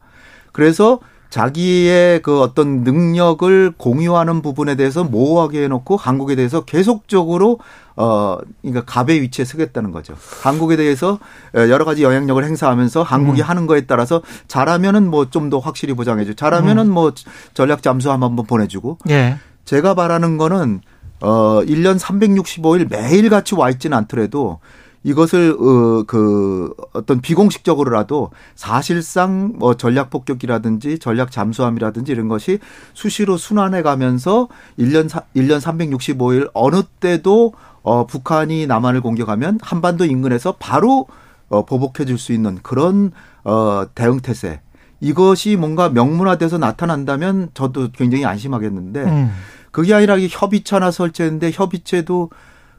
그래서 0.52 0.98
자기의 1.30 2.22
그 2.22 2.40
어떤 2.40 2.82
능력을 2.84 3.72
공유하는 3.76 4.42
부분에 4.42 4.74
대해서 4.76 5.04
모호하게 5.04 5.64
해놓고 5.64 5.96
한국에 5.96 6.34
대해서 6.36 6.64
계속적으로 6.64 7.58
어 7.96 8.36
그러니까 8.62 8.84
갑의 8.84 9.22
위치에 9.22 9.44
서겠다는 9.44 9.90
거죠. 9.90 10.14
한국에 10.42 10.76
대해서 10.76 11.18
여러 11.54 11.84
가지 11.84 12.02
영향력을 12.02 12.44
행사하면서 12.44 13.02
한국이 13.02 13.40
음. 13.42 13.46
하는 13.48 13.66
거에 13.66 13.82
따라서 13.86 14.22
잘하면은 14.48 15.10
뭐 15.10 15.26
좀 15.30 15.50
더 15.50 15.58
확실히 15.58 15.94
보장해줘. 15.94 16.34
잘하면은 16.34 16.86
음. 16.86 16.92
뭐 16.92 17.12
전략 17.54 17.82
잠수함 17.82 18.22
한번 18.22 18.46
보내주고. 18.46 18.98
예. 19.10 19.38
제가 19.64 19.94
바라는 19.94 20.38
거는 20.38 20.80
어 21.20 21.60
1년 21.64 21.98
365일 21.98 22.88
매일 22.90 23.28
같이 23.30 23.54
와 23.54 23.70
있지는 23.70 23.96
않더라도 23.98 24.60
이것을 25.06 25.56
어 25.58 26.04
그 26.06 26.72
어떤 26.92 27.20
비공식적으로라도 27.20 28.30
사실상 28.54 29.52
뭐 29.56 29.74
전략 29.74 30.10
폭격기라든지 30.10 30.98
전략 30.98 31.30
잠수함이라든지 31.30 32.12
이런 32.12 32.28
것이 32.28 32.58
수시로 32.94 33.36
순환해 33.36 33.82
가면서 33.82 34.48
1년 34.78 35.08
1년 35.34 35.60
365일 35.60 36.50
어느 36.54 36.82
때도 37.00 37.54
어 37.82 38.06
북한이 38.06 38.66
남한을 38.66 39.00
공격하면 39.00 39.58
한반도 39.62 40.04
인근에서 40.04 40.56
바로 40.58 41.06
어 41.48 41.64
보복해 41.64 42.04
줄 42.04 42.18
수 42.18 42.32
있는 42.32 42.58
그런 42.62 43.12
어 43.44 43.86
대응 43.94 44.20
태세 44.20 44.60
이것이 45.00 45.56
뭔가 45.56 45.88
명문화돼서 45.88 46.58
나타난다면 46.58 47.50
저도 47.54 47.88
굉장히 47.92 48.24
안심하겠는데 48.24 49.02
음. 49.04 49.30
그게 49.70 49.94
아니라 49.94 50.18
협의체나 50.18 50.90
설치했는데 50.90 51.50
협의체도 51.52 52.30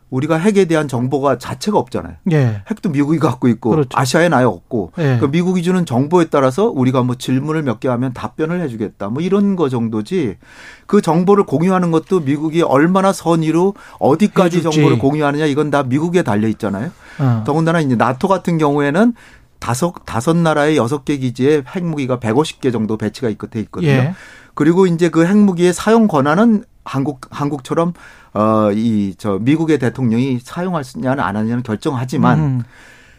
우리가 0.09 0.37
핵에 0.37 0.65
대한 0.65 0.87
정보가 0.87 1.37
자체가 1.37 1.77
없잖아요. 1.77 2.13
예. 2.31 2.61
핵도 2.69 2.89
미국이 2.89 3.19
갖고 3.19 3.47
있고 3.49 3.71
그렇죠. 3.71 3.89
아시아에 3.93 4.29
나에 4.29 4.45
없고 4.45 4.93
예. 4.99 5.17
그 5.19 5.25
미국이 5.25 5.63
주는 5.63 5.85
정보에 5.85 6.25
따라서 6.29 6.69
우리가 6.69 7.03
뭐 7.03 7.15
질문을 7.15 7.63
몇 7.63 7.79
개 7.79 7.89
하면 7.89 8.13
답변을 8.13 8.61
해주겠다 8.61 9.09
뭐 9.09 9.21
이런 9.21 9.55
거 9.57 9.67
정도지 9.69 10.37
그 10.85 11.01
정보를 11.01 11.43
공유하는 11.45 11.91
것도 11.91 12.21
미국이 12.21 12.61
얼마나 12.61 13.11
선의로 13.11 13.73
어디까지 13.99 14.57
해줄지. 14.59 14.77
정보를 14.77 14.97
공유하느냐 14.99 15.45
이건 15.45 15.71
다 15.71 15.83
미국에 15.83 16.23
달려 16.23 16.47
있잖아요. 16.47 16.91
어. 17.19 17.43
더군다나 17.45 17.81
이제 17.81 17.95
나토 17.95 18.27
같은 18.29 18.57
경우에는 18.57 19.13
다섯 19.59 19.93
다섯 20.05 20.37
나라의 20.37 20.77
여섯 20.77 21.03
개 21.03 21.17
기지에 21.17 21.63
핵무기가 21.75 22.19
150개 22.19 22.71
정도 22.71 22.95
배치가 22.95 23.27
있고 23.29 23.47
있거든요. 23.59 23.91
예. 23.91 24.13
그리고 24.53 24.87
이제 24.87 25.09
그 25.09 25.25
핵무기의 25.25 25.73
사용 25.73 26.07
권한은 26.07 26.63
한국 26.87 27.21
한국처럼 27.29 27.93
어 28.33 28.71
이 28.73 29.15
저 29.17 29.39
미국의 29.39 29.79
대통령이 29.79 30.39
사용할 30.43 30.83
수냐는 30.83 31.23
안 31.23 31.35
하냐는 31.35 31.63
결정하지만 31.63 32.39
음. 32.39 32.63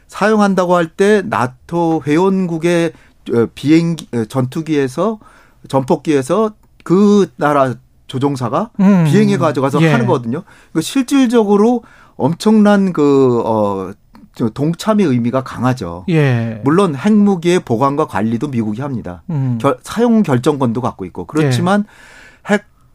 사용한다고 0.07 0.75
할 0.75 0.89
때 0.89 1.23
나토 1.25 2.03
회원국의 2.07 2.93
어, 3.35 3.47
비행기 3.55 4.09
어, 4.15 4.25
전투기에서 4.25 5.19
전폭기에서 5.69 6.53
그 6.85 7.31
나라 7.37 7.75
조종사가 8.07 8.71
음. 8.81 9.05
비행해 9.05 9.37
가져가서 9.37 9.83
예. 9.83 9.91
하는 9.93 10.07
거거든요. 10.07 10.45
그 10.73 10.81
실질적으로 10.81 11.83
엄청난 12.17 12.93
그 12.93 13.43
어 13.45 13.93
동참의 14.55 15.05
의미가 15.05 15.43
강하죠. 15.43 16.05
예. 16.11 16.61
물론 16.63 16.95
핵무기의 16.95 17.59
보관과 17.61 18.07
관리도 18.07 18.49
미국이 18.49 18.81
합니다. 18.81 19.23
음. 19.31 19.59
결, 19.61 19.79
사용 19.83 20.23
결정권도 20.23 20.81
갖고 20.81 21.05
있고 21.07 21.25
그렇지만 21.25 21.85
예. 21.87 22.18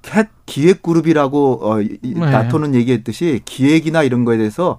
핵핵 0.05 0.29
기획 0.45 0.81
그룹이라고 0.83 1.59
어 1.61 1.77
네. 1.79 1.97
나토는 2.13 2.75
얘기했듯이 2.75 3.41
기획이나 3.45 4.03
이런 4.03 4.25
거에 4.25 4.37
대해서 4.37 4.77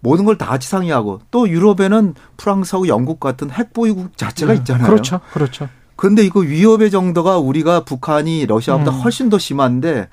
모든 0.00 0.24
걸 0.24 0.36
다 0.36 0.46
같이 0.46 0.68
상의하고 0.68 1.20
또 1.30 1.48
유럽에는 1.48 2.14
프랑스하고 2.36 2.86
영국 2.88 3.18
같은 3.18 3.50
핵 3.50 3.72
보유국 3.72 4.16
자체가 4.16 4.52
네. 4.52 4.58
있잖아요. 4.58 4.86
그렇죠. 4.86 5.20
그렇죠. 5.32 5.68
그런데 5.96 6.22
이거 6.22 6.40
위협의 6.40 6.90
정도가 6.90 7.38
우리가 7.38 7.84
북한이 7.84 8.44
러시아보다 8.46 8.90
음. 8.90 9.00
훨씬 9.00 9.30
더 9.30 9.38
심한데 9.38 10.08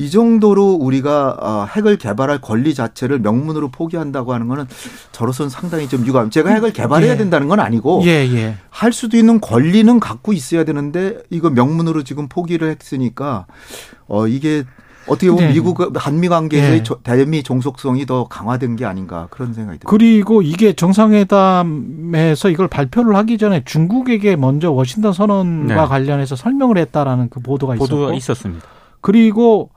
이 0.00 0.10
정도로 0.10 0.72
우리가 0.80 1.36
어, 1.38 1.66
핵을 1.76 1.98
개발할 1.98 2.40
권리 2.40 2.74
자체를 2.74 3.18
명문으로 3.18 3.68
포기한다고 3.68 4.32
하는 4.32 4.48
거는 4.48 4.66
저로서는 5.12 5.50
상당히 5.50 5.88
좀 5.88 6.06
유감. 6.06 6.30
제가 6.30 6.50
핵을 6.50 6.72
개발해야 6.72 7.12
예. 7.12 7.16
된다는 7.18 7.48
건 7.48 7.60
아니고 7.60 8.02
예, 8.04 8.26
예. 8.32 8.56
할 8.70 8.92
수도 8.92 9.18
있는 9.18 9.40
권리는 9.40 10.00
갖고 10.00 10.32
있어야 10.32 10.64
되는데 10.64 11.18
이거 11.28 11.50
명문으로 11.50 12.02
지금 12.02 12.28
포기를 12.28 12.70
했으니까 12.70 13.46
어 14.06 14.26
이게 14.26 14.64
어떻게 15.06 15.30
보면 15.30 15.48
네. 15.48 15.54
미국 15.54 15.78
한미 15.96 16.28
관계에서의 16.28 16.82
네. 16.82 16.94
대미 17.02 17.42
종속성이 17.42 18.06
더 18.06 18.26
강화된 18.28 18.76
게 18.76 18.86
아닌가 18.86 19.28
그런 19.30 19.52
생각이 19.52 19.80
듭니다. 19.80 19.90
그리고 19.90 20.40
이게 20.40 20.72
정상회담에서 20.72 22.48
이걸 22.50 22.68
발표를 22.68 23.16
하기 23.16 23.36
전에 23.36 23.64
중국에게 23.64 24.36
먼저 24.36 24.70
워싱턴 24.70 25.12
선언과 25.12 25.74
네. 25.74 25.86
관련해서 25.88 26.36
설명을 26.36 26.78
했다라는 26.78 27.28
그 27.28 27.40
보도가 27.40 27.74
있었고 27.74 27.88
보도가 27.88 28.14
있었습니다. 28.14 28.66
그리고 29.00 29.70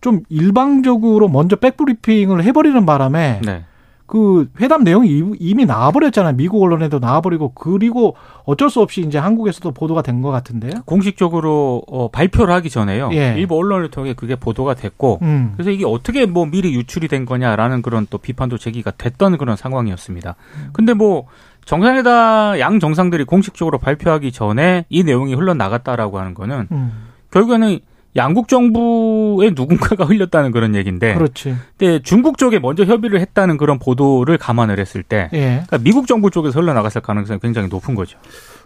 좀 0.00 0.20
일방적으로 0.28 1.28
먼저 1.28 1.56
백브리핑을 1.56 2.42
해버리는 2.44 2.86
바람에 2.86 3.40
네. 3.44 3.64
그 4.06 4.48
회담 4.60 4.82
내용이 4.82 5.36
이미 5.38 5.64
나와버렸잖아요. 5.66 6.34
미국 6.34 6.60
언론에도 6.64 6.98
나와버리고 6.98 7.52
그리고 7.54 8.16
어쩔 8.44 8.68
수 8.68 8.80
없이 8.80 9.02
이제 9.02 9.18
한국에서도 9.18 9.70
보도가 9.70 10.02
된 10.02 10.20
것 10.20 10.30
같은데요. 10.32 10.82
공식적으로 10.84 11.82
어, 11.86 12.08
발표를 12.08 12.52
하기 12.54 12.70
전에요. 12.70 13.10
예. 13.12 13.36
일부 13.38 13.56
언론을 13.56 13.90
통해 13.92 14.14
그게 14.14 14.34
보도가 14.34 14.74
됐고 14.74 15.20
음. 15.22 15.52
그래서 15.54 15.70
이게 15.70 15.84
어떻게 15.86 16.26
뭐 16.26 16.44
미리 16.46 16.74
유출이 16.74 17.06
된 17.06 17.24
거냐라는 17.24 17.82
그런 17.82 18.08
또 18.10 18.18
비판도 18.18 18.58
제기가 18.58 18.90
됐던 18.90 19.38
그런 19.38 19.54
상황이었습니다. 19.56 20.34
근데 20.72 20.92
뭐 20.92 21.26
정상회담 21.66 22.58
양 22.58 22.80
정상들이 22.80 23.24
공식적으로 23.24 23.78
발표하기 23.78 24.32
전에 24.32 24.86
이 24.88 25.04
내용이 25.04 25.34
흘러나갔다라고 25.34 26.18
하는 26.18 26.34
거는 26.34 26.66
음. 26.72 26.92
결국에는 27.30 27.78
양국 28.16 28.48
정부의 28.48 29.52
누군가가 29.54 30.04
흘렸다는 30.04 30.50
그런 30.50 30.74
얘기인데. 30.74 31.14
그렇지. 31.14 31.54
근데 31.76 32.02
중국 32.02 32.38
쪽에 32.38 32.58
먼저 32.58 32.84
협의를 32.84 33.20
했다는 33.20 33.56
그런 33.56 33.78
보도를 33.78 34.36
감안을 34.38 34.78
했을 34.78 35.02
때, 35.02 35.28
예. 35.32 35.62
그러니까 35.66 35.78
미국 35.78 36.06
정부 36.06 36.30
쪽에서 36.30 36.60
흘러나갔을 36.60 37.00
가능성이 37.00 37.38
굉장히 37.40 37.68
높은 37.68 37.94
거죠. 37.94 38.18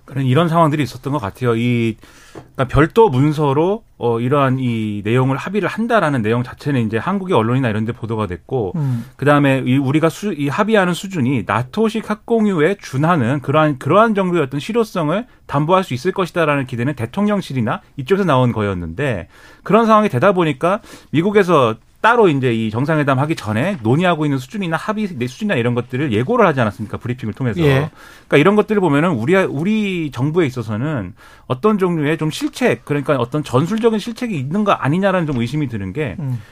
그런 0.05 0.25
이런 0.27 0.49
상황들이 0.49 0.83
있었던 0.83 1.13
것 1.13 1.19
같아요. 1.19 1.57
이 1.57 1.97
그러니까 2.33 2.65
별도 2.69 3.09
문서로 3.09 3.85
어 3.97 4.21
이러한 4.21 4.59
이 4.59 5.03
내용을 5.05 5.37
합의를 5.37 5.69
한다라는 5.69 6.23
내용 6.23 6.43
자체는 6.43 6.87
이제 6.87 6.99
한국의 6.99 7.37
언론이나 7.37 7.69
이런 7.69 7.85
데 7.85 7.93
보도가 7.93 8.27
됐고 8.27 8.73
음. 8.77 9.05
그다음에 9.17 9.63
이 9.65 9.79
우리가 9.79 10.09
수, 10.09 10.33
이 10.33 10.49
합의하는 10.49 10.95
수준이 10.95 11.45
나토식核공유에 11.47 12.77
준하는 12.81 13.41
그러한 13.41 13.79
그러한 13.79 14.15
정도의 14.15 14.43
어떤 14.43 14.61
실효성을 14.61 15.27
담보할 15.47 15.85
수 15.85 15.95
있을 15.95 16.13
것이다라는 16.13 16.67
기대는 16.67 16.95
대통령실이나 16.95 17.81
이쪽에서 17.97 18.25
나온 18.25 18.53
거였는데 18.53 19.29
그런 19.63 19.87
상황이 19.87 20.09
되다 20.09 20.33
보니까 20.33 20.81
미국에서 21.11 21.77
따로 22.05 22.29
이제 22.29 22.53
이 22.53 22.71
정상회담 22.71 23.19
하기 23.21 23.35
전에 23.35 23.79
논의하고 23.83 24.27
있는 24.27 24.37
수준이나 24.37 24.77
합의 24.77 25.07
수준이나 25.07 25.55
이런 25.55 25.75
것들을 25.75 26.13
예고를 26.13 26.47
하지 26.47 26.61
않았습니까? 26.61 26.99
브리핑을 26.99 27.33
통해서. 27.33 27.63
예. 27.63 27.89
그러니까 28.29 28.37
이런 28.37 28.57
것들을 28.57 28.79
보면은 28.79 29.13
우리 29.13 29.35
우리 29.37 30.11
정부에 30.11 30.45
있어서는 30.45 31.15
어떤 31.47 31.79
종류의 31.79 32.19
좀 32.19 32.31
실책 32.31 32.85
그러니까 32.85 33.17
어떤 33.17 33.43
전술적인 33.43 33.99
실책이 33.99 34.39
있는 34.39 34.65
거 34.65 34.73
아니냐라는 34.73 35.27
좀 35.27 35.41
의심이 35.41 35.67
드는 35.67 35.95
게 35.95 36.17
음. 36.19 36.43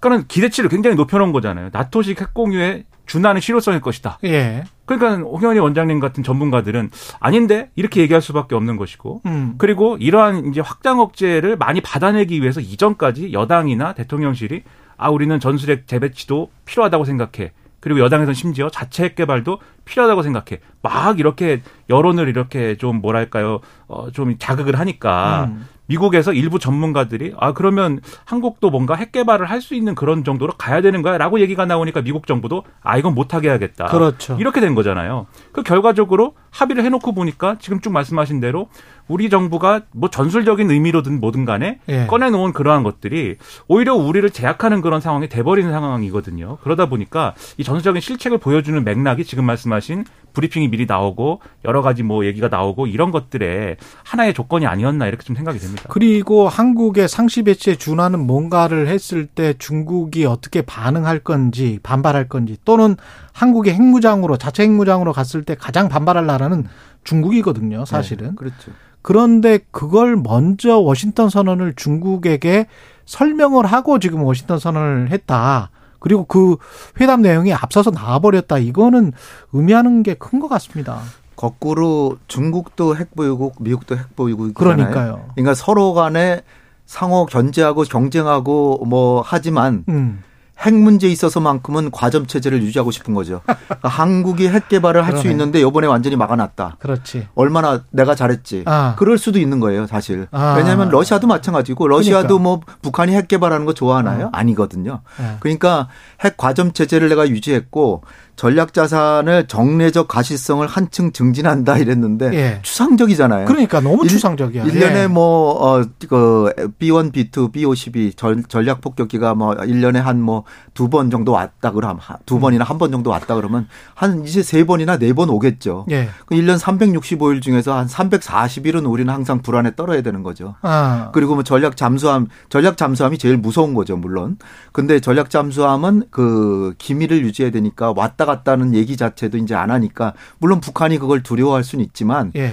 그러니까는 0.00 0.28
기대치를 0.28 0.70
굉장히 0.70 0.96
높여놓은 0.96 1.32
거잖아요. 1.32 1.68
나토식 1.72 2.18
핵공유에 2.18 2.84
준하는 3.04 3.42
실효성일 3.42 3.82
것이다. 3.82 4.18
예. 4.24 4.64
그러니까 4.86 5.28
홍현희 5.28 5.58
원장님 5.58 6.00
같은 6.00 6.22
전문가들은 6.22 6.90
아닌데 7.20 7.68
이렇게 7.76 8.00
얘기할 8.00 8.22
수밖에 8.22 8.54
없는 8.54 8.78
것이고 8.78 9.20
음. 9.26 9.56
그리고 9.58 9.98
이러한 10.00 10.46
이제 10.46 10.62
확장 10.62 11.00
억제를 11.00 11.56
많이 11.56 11.82
받아내기 11.82 12.40
위해서 12.40 12.60
이전까지 12.60 13.34
여당이나 13.34 13.92
대통령실이 13.92 14.62
아 14.96 15.10
우리는 15.10 15.38
전술핵 15.40 15.86
재배치도 15.86 16.50
필요하다고 16.64 17.04
생각해. 17.04 17.52
그리고 17.80 17.98
여당에서는 17.98 18.34
심지어 18.34 18.70
자체 18.70 19.02
핵 19.04 19.16
개발도 19.16 19.58
필요하다고 19.84 20.22
생각해. 20.22 20.60
막 20.82 21.18
이렇게 21.18 21.62
여론을 21.90 22.28
이렇게 22.28 22.76
좀 22.76 23.00
뭐랄까요, 23.00 23.58
어, 23.88 24.08
좀 24.12 24.36
자극을 24.38 24.78
하니까 24.78 25.48
음. 25.50 25.66
미국에서 25.86 26.32
일부 26.32 26.60
전문가들이 26.60 27.34
아 27.36 27.52
그러면 27.52 28.00
한국도 28.24 28.70
뭔가 28.70 28.94
핵 28.94 29.10
개발을 29.10 29.50
할 29.50 29.60
수 29.60 29.74
있는 29.74 29.94
그런 29.96 30.22
정도로 30.24 30.52
가야 30.56 30.80
되는 30.80 31.02
거야라고 31.02 31.40
얘기가 31.40 31.66
나오니까 31.66 32.02
미국 32.02 32.26
정부도 32.28 32.62
아 32.82 32.96
이건 32.98 33.14
못하게 33.14 33.48
해야겠다. 33.48 33.86
그렇죠. 33.86 34.36
이렇게 34.38 34.60
된 34.60 34.74
거잖아요. 34.76 35.26
그 35.50 35.62
결과적으로 35.64 36.34
합의를 36.50 36.84
해놓고 36.84 37.12
보니까 37.12 37.56
지금 37.60 37.80
쭉 37.80 37.92
말씀하신 37.92 38.38
대로 38.40 38.68
우리 39.08 39.28
정부가 39.28 39.82
뭐 39.92 40.10
전술적인 40.10 40.70
의미로든 40.70 41.20
뭐든 41.20 41.44
간에 41.44 41.80
예. 41.88 42.06
꺼내놓은 42.06 42.52
그러한 42.52 42.82
것들이 42.82 43.36
오히려 43.68 43.94
우리를 43.94 44.28
제약하는 44.30 44.80
그런 44.80 45.00
상황이 45.00 45.28
돼버리는 45.28 45.70
상황이거든요. 45.70 46.58
그러다 46.62 46.86
보니까 46.86 47.34
이 47.58 47.64
전술적인 47.64 48.00
실책을 48.00 48.38
보여주는 48.38 48.82
맥락이 48.82 49.24
지금 49.24 49.44
말씀하신 49.44 50.04
브리핑이 50.32 50.68
미리 50.68 50.86
나오고 50.86 51.40
여러 51.64 51.82
가지 51.82 52.02
뭐 52.02 52.24
얘기가 52.24 52.48
나오고 52.48 52.86
이런 52.86 53.10
것들의 53.10 53.76
하나의 54.04 54.34
조건이 54.34 54.66
아니었나 54.66 55.06
이렇게 55.06 55.24
좀 55.24 55.36
생각이 55.36 55.58
됩니다. 55.58 55.84
그리고 55.88 56.48
한국의 56.48 57.08
상시 57.08 57.42
배치에 57.42 57.76
준하는 57.76 58.26
뭔가를 58.26 58.88
했을 58.88 59.26
때 59.26 59.54
중국이 59.58 60.24
어떻게 60.24 60.62
반응할 60.62 61.18
건지 61.18 61.78
반발할 61.82 62.28
건지 62.28 62.56
또는 62.64 62.96
한국의 63.32 63.74
핵무장으로 63.74 64.38
자체 64.38 64.62
핵무장으로 64.62 65.12
갔을 65.12 65.42
때 65.44 65.54
가장 65.54 65.88
반발할 65.88 66.26
나라는 66.26 66.66
중국이거든요, 67.04 67.84
사실은. 67.84 68.28
네, 68.28 68.34
그렇죠. 68.36 68.72
그런데 69.02 69.58
그걸 69.70 70.16
먼저 70.16 70.78
워싱턴 70.78 71.28
선언을 71.28 71.74
중국에게 71.74 72.66
설명을 73.04 73.66
하고 73.66 73.98
지금 73.98 74.22
워싱턴 74.22 74.58
선언을 74.58 75.10
했다. 75.10 75.70
그리고 75.98 76.24
그 76.24 76.56
회담 77.00 77.22
내용이 77.22 77.52
앞서서 77.52 77.90
나와버렸다. 77.90 78.58
이거는 78.58 79.12
의미하는 79.52 80.02
게 80.02 80.14
큰 80.14 80.40
것 80.40 80.48
같습니다. 80.48 81.00
거꾸로 81.36 82.18
중국도 82.28 82.96
핵보유국, 82.96 83.56
미국도 83.60 83.96
핵보유국이잖아요. 83.96 84.76
그러니까요. 84.76 85.30
그러니까 85.34 85.54
서로 85.54 85.92
간에 85.94 86.42
상호 86.86 87.26
견제하고 87.26 87.82
경쟁하고 87.82 88.84
뭐 88.86 89.22
하지만 89.24 89.84
음. 89.88 90.22
핵 90.62 90.74
문제에 90.74 91.10
있어서만큼은 91.10 91.90
과점 91.90 92.26
체제를 92.26 92.62
유지하고 92.62 92.90
싶은 92.90 93.14
거죠. 93.14 93.40
그러니까 93.44 93.88
한국이 93.88 94.48
핵 94.48 94.68
개발을 94.68 95.04
할 95.04 95.18
수. 95.18 95.28
있는데 95.28 95.60
요번에 95.60 95.86
완전히 95.86 96.16
막아놨다. 96.16 96.76
그렇지. 96.78 97.28
얼마나 97.34 97.82
내가 97.90 98.14
잘했지. 98.14 98.62
아. 98.66 98.94
그럴 98.98 99.18
수도 99.18 99.38
있는 99.38 99.60
거예요, 99.60 99.86
사실. 99.86 100.28
아. 100.30 100.54
왜냐하면 100.56 100.88
러시아도 100.88 101.26
마찬가지고 101.26 101.88
러시아도 101.88 102.38
그러니까. 102.38 102.42
뭐 102.42 102.60
북한이 102.82 103.14
핵 103.14 103.28
개발하는 103.28 103.66
거 103.66 103.72
좋아하나요? 103.74 104.26
어. 104.26 104.30
아니거든요. 104.32 105.02
예. 105.20 105.36
그러니까 105.40 105.88
핵 106.24 106.36
과점 106.36 106.72
체제를 106.72 107.08
내가 107.08 107.28
유지했고 107.28 108.02
전략 108.34 108.72
자산을 108.72 109.46
정례적 109.46 110.08
가시성을 110.08 110.66
한층 110.66 111.12
증진한다 111.12 111.78
이랬는데 111.78 112.30
예. 112.34 112.58
추상적이잖아요. 112.62 113.44
그러니까 113.46 113.80
너무 113.80 114.02
일- 114.04 114.08
추상적이야. 114.10 114.64
일년에 114.64 115.02
예. 115.02 115.06
뭐, 115.06 115.52
어, 115.62 115.84
그, 116.08 116.50
B1, 116.80 117.12
B2, 117.12 117.52
B52 117.52 118.16
전, 118.16 118.42
전략 118.48 118.80
폭격기가 118.80 119.34
뭐, 119.34 119.54
일년에 119.54 120.00
한 120.00 120.20
뭐, 120.20 120.44
두 120.74 120.88
번 120.88 121.10
정도 121.10 121.32
왔다 121.32 121.70
그러면, 121.70 121.98
하- 122.00 122.16
두 122.26 122.40
번이나 122.40 122.64
한 122.64 122.78
번 122.78 122.90
정도 122.90 123.10
왔다 123.10 123.34
그러면, 123.36 123.68
한 123.94 124.24
이제 124.24 124.42
세 124.42 124.64
번이나 124.64 124.96
네 124.98 125.12
번 125.12 125.28
오겠죠. 125.28 125.86
예. 125.90 126.08
그 126.26 126.34
1년 126.34 126.58
365일 126.58 127.42
중에서 127.42 127.74
한 127.76 127.86
340일은 127.86 128.90
우리는 128.90 129.12
항상 129.12 129.42
불안에 129.42 129.74
떨어야 129.76 130.00
되는 130.02 130.22
거죠. 130.22 130.54
아. 130.62 131.10
그리고 131.12 131.34
뭐 131.34 131.44
전략 131.44 131.76
잠수함, 131.76 132.26
전략 132.48 132.76
잠수함이 132.76 133.18
제일 133.18 133.36
무서운 133.36 133.74
거죠, 133.74 133.96
물론. 133.96 134.38
근데 134.72 135.00
전략 135.00 135.28
잠수함은 135.30 136.04
그 136.10 136.74
기밀을 136.78 137.22
유지해야 137.24 137.52
되니까 137.52 137.92
왔다 137.94 138.21
갔다는 138.24 138.74
얘기 138.74 138.96
자체도 138.96 139.38
이제 139.38 139.54
안 139.54 139.70
하니까, 139.70 140.14
물론 140.38 140.60
북한이 140.60 140.98
그걸 140.98 141.22
두려워할 141.22 141.64
수는 141.64 141.84
있지만, 141.84 142.32
예. 142.36 142.52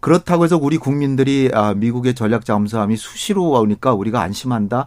그렇다고 0.00 0.44
해서 0.44 0.58
우리 0.60 0.78
국민들이 0.78 1.50
아, 1.52 1.74
미국의 1.74 2.14
전략 2.14 2.44
잠수함이 2.44 2.96
수시로 2.96 3.50
오니까 3.50 3.92
우리가 3.92 4.20
안심한다. 4.22 4.86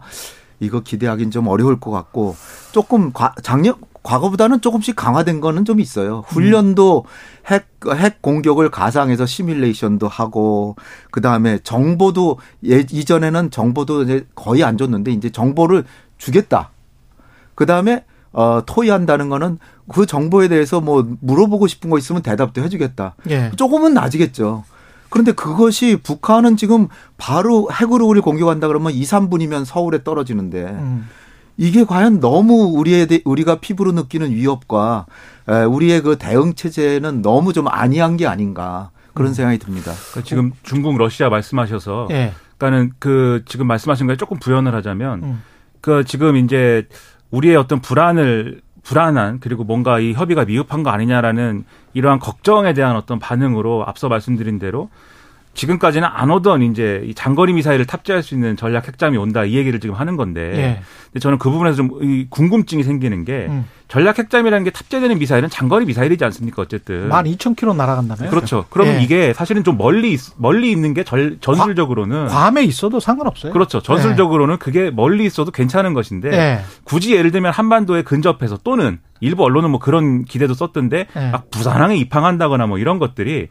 이거 0.60 0.80
기대하기는 0.80 1.30
좀 1.30 1.46
어려울 1.46 1.78
것 1.78 1.90
같고 1.90 2.36
조금 2.72 3.12
과, 3.12 3.34
작년 3.42 3.74
과거보다는 4.04 4.60
조금씩 4.60 4.96
강화된 4.96 5.40
거는 5.40 5.64
좀 5.64 5.80
있어요. 5.80 6.24
훈련도 6.26 7.06
핵, 7.46 7.68
핵 7.96 8.20
공격을 8.20 8.70
가상해서 8.70 9.24
시뮬레이션도 9.24 10.08
하고, 10.08 10.76
그 11.10 11.22
다음에 11.22 11.58
정보도, 11.64 12.38
예, 12.66 12.80
이전에는 12.80 13.50
정보도 13.50 14.02
이제 14.02 14.26
거의 14.34 14.62
안 14.62 14.76
줬는데, 14.76 15.10
이제 15.10 15.30
정보를 15.30 15.84
주겠다. 16.18 16.70
그 17.54 17.64
다음에, 17.64 18.04
어, 18.34 18.60
토의한다는 18.66 19.28
거는 19.30 19.58
그 19.92 20.04
정보에 20.06 20.48
대해서 20.48 20.80
뭐 20.80 21.06
물어보고 21.20 21.66
싶은 21.66 21.88
거 21.88 21.96
있으면 21.98 22.20
대답도 22.22 22.62
해주겠다. 22.62 23.14
예. 23.30 23.50
조금은 23.56 23.94
나아지겠죠. 23.94 24.64
그런데 25.08 25.32
그것이 25.32 25.96
북한은 26.02 26.56
지금 26.56 26.88
바로 27.16 27.68
핵으로 27.72 28.06
우리 28.06 28.20
공격한다 28.20 28.66
그러면 28.66 28.92
2, 28.92 29.02
3분이면 29.02 29.64
서울에 29.64 30.02
떨어지는데 30.02 30.64
음. 30.64 31.08
이게 31.56 31.84
과연 31.84 32.18
너무 32.18 32.72
우리의 32.76 33.06
대- 33.06 33.22
우리가 33.24 33.60
피부로 33.60 33.92
느끼는 33.92 34.32
위협과 34.32 35.06
에, 35.48 35.62
우리의 35.62 36.02
그 36.02 36.16
대응 36.18 36.54
체제는 36.54 37.22
너무 37.22 37.52
좀 37.52 37.68
안이한 37.68 38.16
게 38.16 38.26
아닌가 38.26 38.90
그런 39.12 39.30
음. 39.30 39.34
생각이 39.34 39.58
듭니다. 39.58 39.92
그러니까 40.10 40.28
지금 40.28 40.50
중국, 40.64 40.96
러시아 40.98 41.28
말씀하셔서 41.28 42.08
예. 42.10 42.32
그러니까는 42.58 42.92
그 42.98 43.42
지금 43.46 43.68
말씀하신 43.68 44.08
거에 44.08 44.16
조금 44.16 44.40
부연을 44.40 44.74
하자면 44.74 45.22
음. 45.22 45.42
그 45.80 46.02
지금 46.04 46.34
이제 46.36 46.88
우리의 47.34 47.56
어떤 47.56 47.80
불안을 47.80 48.60
불안한 48.84 49.40
그리고 49.40 49.64
뭔가 49.64 49.98
이 49.98 50.12
협의가 50.12 50.44
미흡한 50.44 50.82
거 50.82 50.90
아니냐라는 50.90 51.64
이러한 51.94 52.18
걱정에 52.18 52.74
대한 52.74 52.96
어떤 52.96 53.18
반응으로 53.18 53.84
앞서 53.86 54.08
말씀드린 54.08 54.58
대로 54.58 54.90
지금까지는 55.54 56.06
안 56.10 56.30
오던 56.30 56.62
이제 56.62 57.02
이 57.06 57.14
장거리 57.14 57.52
미사일을 57.52 57.86
탑재할 57.86 58.22
수 58.22 58.34
있는 58.34 58.56
전략 58.56 58.86
핵잠이 58.88 59.16
온다 59.16 59.44
이 59.44 59.54
얘기를 59.54 59.78
지금 59.80 59.94
하는 59.94 60.16
건데 60.16 60.40
예. 60.56 60.80
근데 61.06 61.20
저는 61.20 61.38
그 61.38 61.50
부분에서 61.50 61.76
좀 61.76 61.90
이 62.02 62.26
궁금증이 62.28 62.82
생기는 62.82 63.24
게 63.24 63.46
음. 63.48 63.64
전략 63.88 64.18
핵잠이라는 64.18 64.64
게 64.64 64.70
탑재되는 64.70 65.18
미사일은 65.18 65.48
장거리 65.48 65.84
미사일이지 65.86 66.24
않습니까 66.24 66.62
어쨌든 66.62 67.08
12,000km 67.08 67.76
날아간다며요? 67.76 68.30
그렇죠. 68.30 68.64
그러면 68.70 68.96
예. 68.96 69.02
이게 69.02 69.32
사실은 69.32 69.62
좀 69.62 69.76
멀리 69.78 70.12
있- 70.12 70.32
멀리 70.36 70.70
있는 70.72 70.92
게 70.94 71.04
절, 71.04 71.38
전술적으로는 71.40 72.26
괌에 72.26 72.64
있어도 72.64 72.98
상관없어요. 72.98 73.52
그렇죠. 73.52 73.80
전술적으로는 73.80 74.58
그게 74.58 74.90
멀리 74.90 75.24
있어도 75.24 75.50
괜찮은 75.52 75.94
것인데 75.94 76.32
예. 76.32 76.60
굳이 76.84 77.14
예를 77.14 77.30
들면 77.30 77.52
한반도에 77.52 78.02
근접해서 78.02 78.58
또는 78.64 78.98
일부 79.20 79.44
언론은 79.44 79.70
뭐 79.70 79.78
그런 79.78 80.24
기대도 80.24 80.54
썼던데 80.54 81.06
예. 81.16 81.30
막 81.30 81.50
부산항에 81.50 81.96
입항한다거나 81.96 82.66
뭐 82.66 82.78
이런 82.78 82.98
것들이 82.98 83.48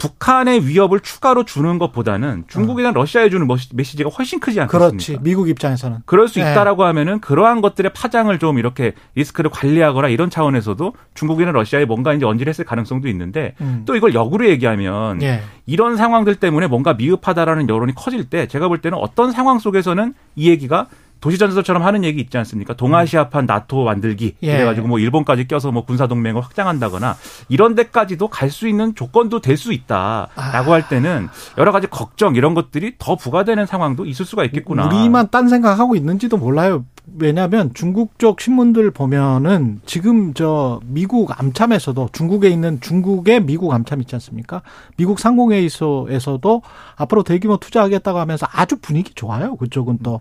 북한의 0.00 0.66
위협을 0.66 1.00
추가로 1.00 1.44
주는 1.44 1.78
것보다는 1.78 2.44
중국이나 2.48 2.90
러시아에 2.90 3.28
주는 3.28 3.46
메시지가 3.74 4.08
훨씬 4.08 4.40
크지 4.40 4.58
않겠습니까? 4.62 4.88
그렇지. 4.88 5.18
미국 5.20 5.48
입장에서는. 5.50 5.98
그럴 6.06 6.26
수 6.26 6.40
예. 6.40 6.44
있다라고 6.50 6.84
하면은 6.84 7.20
그러한 7.20 7.60
것들의 7.60 7.92
파장을 7.92 8.36
좀 8.38 8.58
이렇게 8.58 8.94
리스크를 9.14 9.50
관리하거나 9.50 10.08
이런 10.08 10.30
차원에서도 10.30 10.94
중국이나 11.14 11.52
러시아에 11.52 11.84
뭔가 11.84 12.14
이제 12.14 12.24
언질했을 12.24 12.64
가능성도 12.64 13.08
있는데 13.08 13.54
음. 13.60 13.82
또 13.84 13.94
이걸 13.94 14.14
역으로 14.14 14.48
얘기하면 14.48 15.20
예. 15.20 15.42
이런 15.66 15.96
상황들 15.96 16.36
때문에 16.36 16.66
뭔가 16.66 16.94
미흡하다라는 16.94 17.68
여론이 17.68 17.94
커질 17.94 18.24
때 18.24 18.48
제가 18.48 18.68
볼 18.68 18.80
때는 18.80 18.96
어떤 18.96 19.32
상황 19.32 19.58
속에서는 19.58 20.14
이 20.34 20.48
얘기가 20.48 20.88
도시전설처럼 21.20 21.82
하는 21.82 22.04
얘기 22.04 22.20
있지 22.20 22.38
않습니까? 22.38 22.74
동아시아판 22.74 23.46
나토 23.46 23.84
만들기 23.84 24.36
예. 24.42 24.52
그래가지고 24.54 24.88
뭐 24.88 24.98
일본까지 24.98 25.48
껴서 25.48 25.70
뭐 25.72 25.84
군사 25.84 26.06
동맹을 26.06 26.42
확장한다거나 26.42 27.16
이런 27.48 27.74
데까지도 27.74 28.28
갈 28.28 28.50
수 28.50 28.66
있는 28.68 28.94
조건도 28.94 29.40
될 29.40 29.56
수 29.56 29.72
있다라고 29.72 30.72
할 30.72 30.88
때는 30.88 31.28
여러 31.58 31.70
가지 31.72 31.86
걱정 31.86 32.34
이런 32.34 32.54
것들이 32.54 32.94
더 32.98 33.14
부과되는 33.16 33.66
상황도 33.66 34.06
있을 34.06 34.24
수가 34.24 34.44
있겠구나. 34.44 34.86
우리만 34.86 35.28
딴 35.30 35.48
생각하고 35.48 35.94
있는지도 35.96 36.36
몰라요. 36.36 36.84
왜냐하면 37.18 37.72
중국 37.74 38.18
쪽 38.18 38.40
신문들 38.40 38.90
보면은 38.92 39.80
지금 39.84 40.32
저 40.34 40.80
미국 40.84 41.38
암참에서도 41.40 42.10
중국에 42.12 42.48
있는 42.48 42.80
중국의 42.80 43.44
미국 43.44 43.72
암참 43.72 44.00
있지 44.00 44.14
않습니까? 44.16 44.62
미국 44.96 45.18
상공회의소에서도 45.18 46.62
앞으로 46.96 47.22
대규모 47.22 47.56
투자하겠다고 47.56 48.18
하면서 48.18 48.46
아주 48.50 48.76
분위기 48.80 49.12
좋아요. 49.14 49.56
그쪽은 49.56 49.98
또 50.02 50.20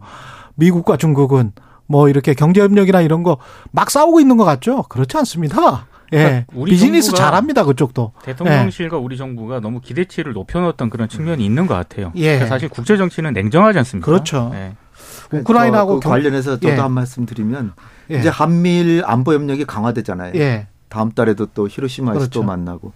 미국과 0.59 0.97
중국은 0.97 1.51
뭐 1.87 2.07
이렇게 2.09 2.33
경제 2.33 2.61
협력이나 2.61 3.01
이런 3.01 3.23
거 3.23 3.37
막 3.71 3.89
싸우고 3.89 4.19
있는 4.19 4.37
것 4.37 4.45
같죠? 4.45 4.83
그렇지 4.83 5.17
않습니다. 5.17 5.85
예. 6.11 6.17
그러니까 6.17 6.45
우리 6.55 6.71
비즈니스 6.71 7.13
잘합니다. 7.13 7.63
그쪽도. 7.65 8.13
대통령실과 8.23 8.97
우리 8.97 9.15
정부가 9.17 9.59
너무 9.59 9.79
기대치를 9.79 10.33
높여놓았던 10.33 10.89
그런 10.89 11.07
측면이 11.07 11.43
있는 11.45 11.67
것 11.67 11.75
같아요. 11.75 12.11
예. 12.15 12.33
그러니까 12.33 12.47
사실 12.47 12.67
국제 12.69 12.97
정치는 12.97 13.33
냉정하지 13.33 13.77
않습니까? 13.79 14.05
그렇죠. 14.05 14.51
예. 14.55 14.75
우크라이나하고 15.31 15.93
저, 15.93 15.95
그 15.95 15.99
경- 16.01 16.11
관련해서 16.11 16.59
저도 16.59 16.69
예. 16.73 16.77
한 16.77 16.91
말씀 16.91 17.25
드리면 17.25 17.73
예. 18.11 18.19
이제 18.19 18.29
한미일 18.29 19.03
안보 19.05 19.33
협력이 19.33 19.65
강화되잖아요. 19.65 20.33
예. 20.35 20.67
다음 20.89 21.11
달에도 21.11 21.45
또 21.53 21.67
히로시마에서 21.67 22.19
그렇죠. 22.19 22.39
또 22.39 22.43
만나고. 22.43 22.93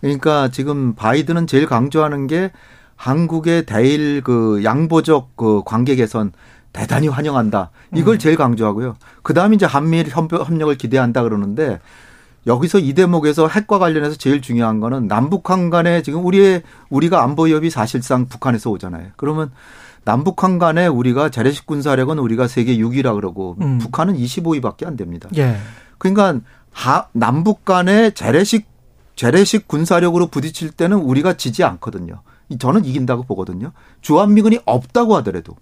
그러니까 0.00 0.48
지금 0.48 0.94
바이든은 0.94 1.48
제일 1.48 1.66
강조하는 1.66 2.28
게 2.28 2.52
한국의 2.96 3.66
대일 3.66 4.20
그 4.22 4.62
양보적 4.62 5.36
그 5.36 5.62
관계 5.64 5.96
개선 5.96 6.32
대단히 6.72 7.08
환영한다. 7.08 7.70
이걸 7.94 8.18
제일 8.18 8.36
강조하고요. 8.36 8.96
그 9.22 9.34
다음에 9.34 9.56
이제 9.56 9.66
한미일 9.66 10.08
협- 10.08 10.32
협력을 10.32 10.74
기대한다 10.76 11.22
그러는데 11.22 11.80
여기서 12.46 12.78
이 12.78 12.94
대목에서 12.94 13.46
핵과 13.48 13.78
관련해서 13.78 14.16
제일 14.16 14.40
중요한 14.40 14.80
거는 14.80 15.06
남북한 15.06 15.70
간에 15.70 16.02
지금 16.02 16.24
우리의 16.24 16.62
우리가 16.90 17.22
안보 17.22 17.48
협이 17.48 17.70
사실상 17.70 18.26
북한에서 18.26 18.70
오잖아요. 18.70 19.08
그러면 19.16 19.50
남북한 20.04 20.58
간에 20.58 20.86
우리가 20.88 21.28
재래식 21.28 21.66
군사력은 21.66 22.18
우리가 22.18 22.48
세계 22.48 22.76
6위라 22.78 23.14
그러고 23.14 23.56
음. 23.60 23.78
북한은 23.78 24.14
25위밖에 24.16 24.86
안 24.86 24.96
됩니다. 24.96 25.28
예. 25.36 25.56
그러니까 25.98 26.40
하, 26.72 27.06
남북 27.12 27.64
간의 27.64 28.12
재래식 28.14 28.66
재래식 29.14 29.68
군사력으로 29.68 30.26
부딪힐 30.28 30.70
때는 30.70 30.96
우리가 30.96 31.34
지지 31.34 31.62
않거든요. 31.62 32.22
저는 32.58 32.84
이긴다고 32.84 33.22
보거든요. 33.24 33.72
주한미군이 34.00 34.60
없다고 34.64 35.14
하더라도. 35.16 35.54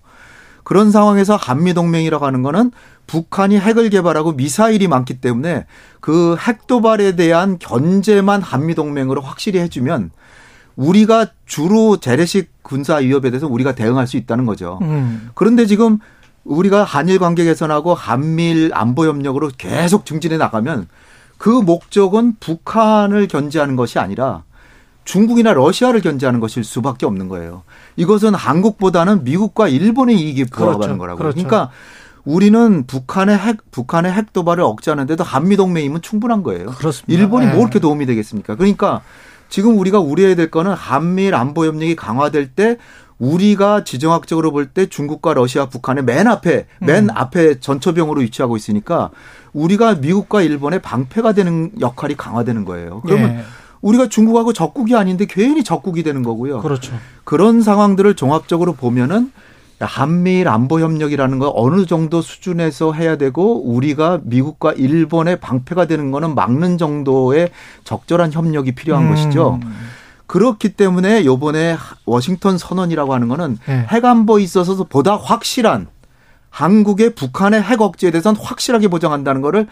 그런 0.65 0.91
상황에서 0.91 1.37
한미 1.37 1.75
동맹이라고 1.75 2.25
하는 2.25 2.43
거는 2.43 2.71
북한이 3.07 3.59
핵을 3.59 3.91
개발하고 3.91 4.33
미사일이 4.33 4.87
많기 4.89 5.21
때문에 5.21 5.67
그 6.01 6.37
핵 6.39 6.67
도발에 6.67 7.17
대한 7.17 7.59
견제만 7.59 8.43
한미 8.43 8.75
동맹으로 8.75 9.21
확실히 9.21 9.59
해주면 9.61 10.11
우리가 10.77 11.27
주로 11.47 11.99
재래식 11.99 12.51
군사 12.63 12.97
위협에 12.97 13.31
대해서 13.31 13.47
우리가 13.47 13.75
대응할 13.75 14.07
수 14.07 14.17
있다는 14.17 14.47
거죠. 14.47 14.79
음. 14.83 15.31
그런데 15.35 15.67
지금 15.67 15.99
우리가 16.45 16.85
한일 16.85 17.19
관계 17.19 17.45
개선하고 17.45 17.95
한밀 17.95 18.71
안보 18.73 19.07
협력으로 19.07 19.51
계속 19.59 20.07
증진해 20.07 20.37
나가면 20.39 20.89
그 21.37 21.49
목적은 21.49 22.37
북한을 22.41 23.29
견제하는 23.29 23.77
것이 23.77 23.99
아니라 23.99 24.45
중국이나 25.05 25.53
러시아를 25.53 26.01
견제하는 26.01 26.41
것일 26.41 26.65
수밖에 26.65 27.07
없는 27.07 27.29
거예요. 27.29 27.63
이것은 27.97 28.35
한국보다는 28.35 29.25
미국과 29.25 29.69
일본의 29.69 30.17
이익이 30.17 30.45
부합하는 30.47 30.79
그렇죠. 30.81 30.99
거라고. 30.99 31.19
그렇죠. 31.19 31.35
그러니까 31.35 31.71
우리는 32.25 32.87
북한의 32.87 33.37
핵 33.37 33.71
북한의 33.71 34.13
핵 34.13 34.33
도발을 34.33 34.63
억제하는데도 34.63 35.25
한미 35.25 35.57
동맹이면 35.57 36.03
충분한 36.03 36.43
거예요. 36.43 36.67
그렇습니다. 36.67 37.13
일본이 37.13 37.47
네. 37.47 37.53
뭐 37.53 37.63
이렇게 37.63 37.79
도움이 37.79 38.07
되겠습니까? 38.07 38.57
그러니까 38.57 39.01
지금 39.49 39.79
우리가 39.79 39.99
우려해야 40.01 40.37
될 40.37 40.51
거는 40.51 40.73
한미일 40.73 41.35
안보 41.35 41.67
협력이 41.67 41.97
강화될 41.97 42.53
때 42.53 42.77
우리가 43.19 43.85
지정학적으로 43.85 44.51
볼 44.51 44.73
때 44.73 44.87
중국과 44.87 45.35
러시아, 45.35 45.67
북한의 45.67 46.05
맨 46.05 46.27
앞에 46.27 46.67
맨 46.81 47.05
음. 47.05 47.11
앞에 47.13 47.61
전초병으로 47.61 48.21
위치하고 48.23 48.57
있으니까 48.57 49.11
우리가 49.53 49.97
미국과 49.97 50.43
일본의 50.43 50.81
방패가 50.81 51.33
되는 51.33 51.73
역할이 51.81 52.17
강화되는 52.17 52.65
거예요. 52.65 53.03
그러면 53.03 53.31
예. 53.31 53.45
우리가 53.83 54.09
중국하고 54.09 54.53
적국이 54.53 54.95
아닌데 54.95 55.27
괜히 55.29 55.65
적국이 55.65 56.03
되는 56.03 56.23
거고요. 56.23 56.61
그렇죠. 56.61 56.93
그런 57.25 57.63
상황들을 57.63 58.15
종합적으로 58.15 58.75
보면은 58.75 59.33
한미일 59.81 60.49
안보 60.49 60.81
협력이라는 60.81 61.39
거 61.39 61.51
어느 61.55 61.87
정도 61.87 62.21
수준에서 62.21 62.93
해야 62.93 63.17
되고 63.17 63.63
우리가 63.63 64.21
미국과 64.25 64.73
일본의 64.73 65.41
방패가 65.41 65.87
되는 65.87 66.11
거는 66.11 66.35
막는 66.35 66.77
정도의 66.77 67.51
적절한 67.85 68.33
협력이 68.33 68.73
필요한 68.73 69.07
음. 69.07 69.11
것이죠. 69.11 69.59
그렇기 70.27 70.75
때문에 70.75 71.25
요번에 71.25 71.77
워싱턴 72.05 72.59
선언이라고 72.59 73.15
하는 73.15 73.29
거는 73.29 73.59
네. 73.67 73.87
핵안보에 73.91 74.43
있어서 74.43 74.85
보다 74.85 75.17
확실한 75.17 75.89
한국의 76.51 77.15
북한의 77.15 77.63
핵 77.63 77.81
억제에 77.81 78.11
대해서는 78.11 78.41
확실하게 78.41 78.89
보장한다는 78.89 79.41
거를 79.41 79.67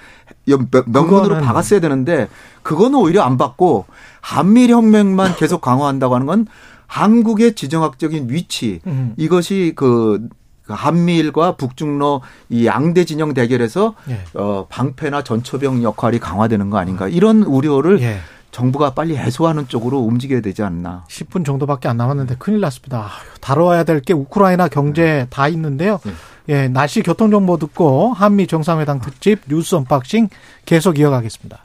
명문으로 0.86 1.40
박았어야 1.40 1.80
되는데 1.80 2.28
그거는 2.62 2.98
오히려 2.98 3.22
안 3.22 3.36
받고 3.36 3.86
한미일 4.20 4.70
혁명만 4.70 5.36
계속 5.36 5.60
강화한다고 5.60 6.14
하는 6.14 6.26
건 6.26 6.46
한국의 6.86 7.54
지정학적인 7.54 8.30
위치 8.30 8.80
음. 8.86 9.12
이것이 9.16 9.72
그 9.76 10.28
한미일과 10.68 11.56
북중로 11.56 12.22
이 12.50 12.66
양대 12.66 13.04
진영 13.04 13.34
대결에서 13.34 13.94
예. 14.10 14.20
어 14.34 14.66
방패나 14.68 15.24
전초병 15.24 15.82
역할이 15.82 16.18
강화되는 16.18 16.70
거 16.70 16.78
아닌가 16.78 17.08
이런 17.08 17.42
우려를 17.42 18.00
예. 18.02 18.18
정부가 18.50 18.94
빨리 18.94 19.16
해소하는 19.16 19.68
쪽으로 19.68 19.98
움직여야 20.00 20.40
되지 20.40 20.62
않나. 20.62 21.04
10분 21.08 21.44
정도밖에 21.44 21.88
안 21.88 21.96
남았는데 21.98 22.36
큰일 22.38 22.60
났습니다. 22.60 23.08
다뤄야 23.40 23.84
될 23.84 24.00
게 24.00 24.14
우크라이나 24.14 24.68
경제 24.68 25.26
다 25.30 25.48
있는데요. 25.48 26.00
네. 26.04 26.12
예, 26.48 26.66
날씨 26.68 27.02
교통 27.02 27.30
정보 27.30 27.58
듣고 27.58 28.12
한미 28.14 28.46
정상회담 28.46 29.00
특집 29.00 29.40
뉴스 29.48 29.74
언박싱 29.74 30.28
계속 30.64 30.98
이어가겠습니다. 30.98 31.58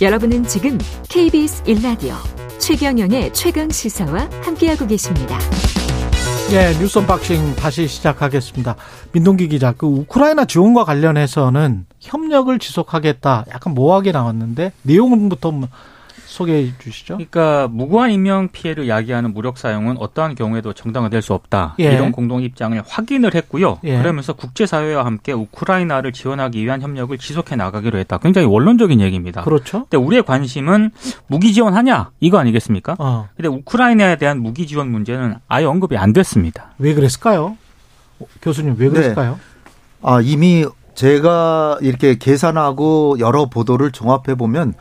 여러분은 0.00 0.44
지금 0.44 0.78
KBS 1.08 1.64
1라디오 1.64 2.14
최경영의 2.58 3.32
최강 3.32 3.68
시사와 3.68 4.28
함께하고 4.42 4.86
계십니다. 4.86 5.38
예, 6.52 6.72
뉴스 6.78 6.98
언박싱 6.98 7.56
다시 7.56 7.88
시작하겠습니다. 7.88 8.76
민동기 9.12 9.48
기자, 9.48 9.72
그 9.72 9.86
우크라이나 9.86 10.44
지원과 10.44 10.84
관련해서는 10.84 11.86
협력을 11.98 12.56
지속하겠다. 12.58 13.46
약간 13.52 13.74
모호하게 13.74 14.12
나왔는데 14.12 14.72
내용부터 14.82 15.52
소개해 16.40 16.72
주시죠. 16.78 17.16
그러니까 17.16 17.68
무고한 17.70 18.10
인명 18.10 18.48
피해를 18.48 18.88
야기하는 18.88 19.34
무력 19.34 19.58
사용은 19.58 19.96
어떠한 19.98 20.34
경우에도 20.34 20.72
정당화될 20.72 21.20
수 21.20 21.34
없다. 21.34 21.74
예. 21.80 21.92
이런 21.92 22.12
공동 22.12 22.42
입장을 22.42 22.80
확인을 22.86 23.34
했고요. 23.34 23.78
예. 23.84 23.98
그러면서 23.98 24.32
국제 24.32 24.64
사회와 24.64 25.04
함께 25.04 25.32
우크라이나를 25.32 26.12
지원하기 26.12 26.64
위한 26.64 26.80
협력을 26.80 27.16
지속해 27.16 27.56
나가기로 27.56 27.98
했다. 27.98 28.18
굉장히 28.18 28.46
원론적인 28.46 29.00
얘기입니다. 29.00 29.42
그렇죠. 29.42 29.80
근데 29.90 29.98
우리의 29.98 30.22
관심은 30.22 30.90
무기 31.26 31.52
지원하냐 31.52 32.10
이거 32.20 32.38
아니겠습니까? 32.38 32.96
어. 32.98 33.28
근데 33.36 33.48
우크라이나에 33.48 34.16
대한 34.16 34.40
무기 34.40 34.66
지원 34.66 34.90
문제는 34.90 35.36
아예 35.48 35.66
언급이 35.66 35.96
안 35.96 36.12
됐습니다. 36.12 36.70
왜 36.78 36.94
그랬을까요? 36.94 37.58
교수님 38.40 38.76
왜 38.78 38.88
그랬을까요? 38.88 39.32
네. 39.32 39.70
아 40.02 40.20
이미 40.22 40.64
제가 40.94 41.78
이렇게 41.82 42.16
계산하고 42.16 43.18
여러 43.20 43.46
보도를 43.46 43.90
종합해 43.90 44.34
보면 44.36 44.74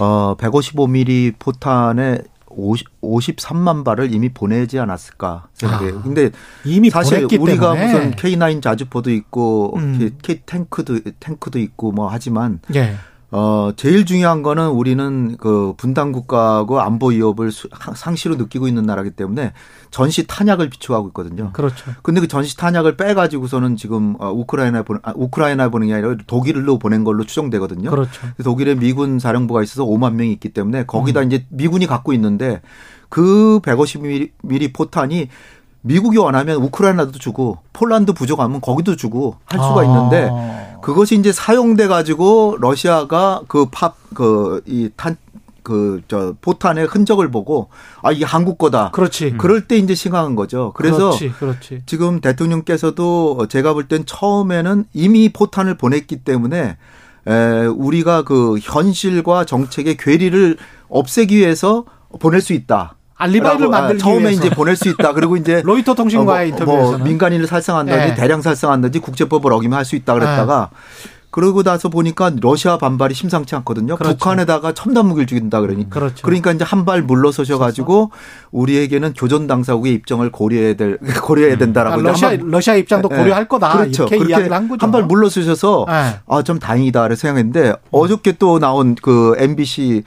어 0.00 0.34
155mm 0.36 1.34
포탄에 1.38 2.22
50, 2.50 3.00
53만 3.00 3.84
발을 3.84 4.12
이미 4.12 4.28
보내지 4.28 4.78
않았을까 4.78 5.48
생각해요. 5.54 5.98
아, 5.98 6.02
근데 6.02 6.30
이미 6.64 6.90
사실 6.90 7.24
우리가 7.24 7.74
때문에. 7.74 7.86
무슨 7.86 8.10
K9 8.16 8.62
자주포도 8.62 9.10
있고 9.12 9.76
음. 9.76 10.18
K 10.22 10.42
탱크도 10.44 11.00
탱크도 11.20 11.58
있고 11.60 11.92
뭐 11.92 12.08
하지만 12.08 12.60
예. 12.74 12.96
어, 13.32 13.70
제일 13.76 14.04
중요한 14.04 14.42
거는 14.42 14.70
우리는 14.70 15.36
그 15.36 15.74
분단 15.76 16.10
국가하고 16.10 16.80
안보 16.80 17.08
위협을 17.08 17.52
상시로 17.94 18.34
느끼고 18.36 18.66
있는 18.66 18.84
나라기 18.84 19.10
때문에 19.10 19.52
전시 19.90 20.26
탄약을 20.26 20.68
비추하고 20.70 21.08
있거든요. 21.08 21.52
그렇죠. 21.52 21.92
근데 22.02 22.20
그 22.20 22.28
전시 22.28 22.56
탄약을 22.56 22.96
빼가지고서는 22.96 23.76
지금 23.76 24.16
어, 24.18 24.30
우크라이나에 24.32 24.82
보내, 24.82 25.00
아, 25.02 25.12
우크라이나에 25.14 25.68
보낸 25.68 25.88
게 25.88 25.94
아니라 25.94 26.16
독일로 26.26 26.78
보낸 26.78 27.04
걸로 27.04 27.24
추정되거든요. 27.24 27.90
그렇죠. 27.90 28.26
독일에 28.42 28.74
미군 28.74 29.20
사령부가 29.20 29.62
있어서 29.62 29.84
5만 29.84 30.14
명이 30.14 30.32
있기 30.32 30.48
때문에 30.48 30.84
거기다 30.86 31.20
음. 31.20 31.26
이제 31.26 31.46
미군이 31.50 31.86
갖고 31.86 32.12
있는데 32.12 32.62
그 33.08 33.60
150mm 33.62 34.72
포탄이 34.72 35.28
미국이 35.82 36.18
원하면 36.18 36.56
우크라이나도 36.56 37.12
주고 37.18 37.58
폴란드 37.72 38.12
부족하면 38.12 38.60
거기도 38.60 38.96
주고 38.96 39.36
할 39.46 39.58
수가 39.60 39.80
아. 39.80 39.84
있는데 39.84 40.30
그것이 40.82 41.16
이제 41.16 41.32
사용돼 41.32 41.88
가지고 41.88 42.56
러시아가 42.60 43.42
그 43.48 43.66
팝 43.70 43.94
그 44.14 44.60
이 44.66 44.90
탄 44.96 45.16
그 45.62 46.00
저 46.08 46.34
포탄의 46.40 46.86
흔적을 46.86 47.30
보고 47.30 47.68
아 48.02 48.10
이게 48.12 48.24
한국 48.24 48.56
거다. 48.58 48.90
그렇지. 48.92 49.34
그럴 49.38 49.68
때 49.68 49.76
이제 49.76 49.94
심각한 49.94 50.34
거죠. 50.34 50.72
그래서 50.74 51.10
그렇지, 51.10 51.30
그렇지. 51.38 51.82
지금 51.86 52.20
대통령께서도 52.20 53.46
제가 53.48 53.74
볼 53.74 53.86
땐 53.88 54.04
처음에는 54.06 54.86
이미 54.94 55.28
포탄을 55.32 55.76
보냈기 55.76 56.24
때문에 56.24 56.76
에 57.26 57.66
우리가 57.66 58.22
그 58.22 58.56
현실과 58.60 59.44
정책의 59.44 59.96
괴리를 59.98 60.56
없애기 60.88 61.36
위해서 61.36 61.84
보낼 62.18 62.40
수 62.40 62.54
있다. 62.54 62.96
알리바이를 63.20 63.68
만들기 63.68 64.00
처음에 64.00 64.20
위해서. 64.30 64.46
이제 64.46 64.50
보낼 64.54 64.76
수 64.76 64.88
있다. 64.88 65.12
그리고 65.12 65.36
이제 65.36 65.62
로이터 65.64 65.94
통신과의 65.94 66.52
어, 66.52 66.54
뭐, 66.54 66.58
인터뷰에서는 66.58 66.98
뭐 66.98 67.06
민간인을 67.06 67.46
살상한다든지 67.46 68.14
네. 68.14 68.14
대량 68.20 68.42
살상한다든지 68.42 68.98
국제법을 69.00 69.52
어기면 69.52 69.76
할 69.78 69.84
수 69.84 69.96
있다 69.96 70.14
그랬다가 70.14 70.70
네. 70.72 71.10
그러고 71.30 71.62
나서 71.62 71.88
보니까 71.88 72.32
러시아 72.40 72.76
반발이 72.78 73.14
심상치 73.14 73.54
않거든요. 73.56 73.96
그렇죠. 73.96 74.16
북한에다가 74.16 74.72
첨단 74.72 75.06
무기를 75.06 75.26
주긴다 75.26 75.60
그러니 75.60 75.88
까. 75.88 76.00
그렇죠. 76.00 76.22
그러니까 76.24 76.52
이제 76.52 76.64
한 76.64 76.84
발 76.84 77.02
물러서셔 77.02 77.58
가지고 77.58 78.10
우리에게는 78.50 79.12
교전 79.14 79.46
당사국의 79.46 79.92
입장을 79.94 80.28
고려해야 80.32 80.74
될 80.74 80.98
고려해야 81.22 81.54
음. 81.54 81.58
된다라고 81.58 82.00
아, 82.00 82.02
러시아 82.02 82.36
러시아 82.40 82.74
입장도 82.74 83.08
네. 83.08 83.16
고려할 83.16 83.46
거다. 83.48 83.76
그렇죠. 83.78 84.04
이렇게 84.06 84.28
이야기를 84.28 84.52
한 84.52 84.68
거죠. 84.68 84.84
한 84.84 84.90
발 84.90 85.04
물러서셔서 85.04 85.84
네. 85.88 86.20
아좀 86.26 86.58
다행이다를 86.58 87.14
생각했는데 87.16 87.68
음. 87.70 87.74
어저께 87.92 88.32
또 88.38 88.58
나온 88.58 88.96
그 89.00 89.34
MBC 89.38 90.02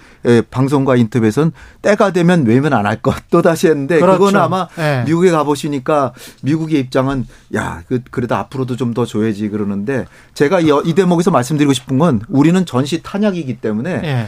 방송과 0.52 0.96
인터뷰에서는 0.98 1.52
때가 1.82 2.12
되면 2.12 2.46
외면 2.46 2.74
안 2.74 2.86
할 2.86 3.02
것 3.02 3.14
또 3.30 3.42
다시 3.42 3.68
했는데 3.68 4.00
그렇죠. 4.00 4.18
그거는 4.20 4.40
아마 4.40 4.68
네. 4.76 5.04
미국에 5.06 5.32
가 5.32 5.44
보시니까 5.44 6.14
미국의 6.42 6.80
입장은 6.82 7.26
야 7.56 7.82
그, 7.88 8.02
그래도 8.12 8.36
앞으로도 8.36 8.76
좀 8.78 8.94
더 8.94 9.06
줘야지 9.06 9.50
그러는데 9.50 10.06
제가 10.36 10.60
이, 10.60 10.68
이 10.86 10.94
대목 10.94 11.12
대목에서 11.13 11.32
말씀드리고 11.32 11.73
싶은 11.73 11.97
건 11.97 12.21
우리는 12.30 12.65
전시 12.65 13.02
탄약이기 13.02 13.58
때문에 13.58 14.02
예. 14.04 14.28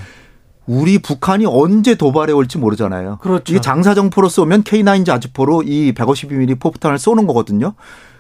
우리 0.67 0.97
북한이 0.99 1.45
언제 1.45 1.95
도발해 1.95 2.33
올지 2.33 2.57
모르잖아요. 2.57 3.19
그렇죠. 3.21 3.53
이게 3.53 3.61
장사정포로 3.61 4.29
쏘면 4.29 4.63
K9 4.63 5.05
자주포로 5.05 5.63
이 5.63 5.93
152mm 5.93 6.59
포탄을 6.59 6.97
쏘는 6.97 7.27
거거든요. 7.27 7.73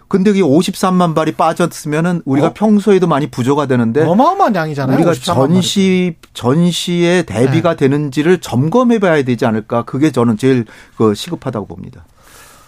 근데 0.07 0.29
이게 0.29 0.41
53만 0.41 1.15
발이 1.15 1.31
빠졌으면은 1.31 2.21
우리가 2.25 2.47
어? 2.47 2.53
평소에도 2.53 3.07
많이 3.07 3.31
부조가 3.31 3.65
되는데 3.65 4.03
어마어마한 4.03 4.53
양이잖아요. 4.53 4.95
우리가 4.95 5.13
전시 5.13 6.15
전시에 6.33 7.23
대비가 7.23 7.71
네. 7.71 7.77
되는지를 7.77 8.39
점검해 8.39 8.99
봐야 8.99 9.23
되지 9.23 9.47
않을까? 9.47 9.83
그게 9.83 10.11
저는 10.11 10.37
제일 10.37 10.65
그 10.95 11.15
시급하다고 11.15 11.65
봅니다. 11.65 12.05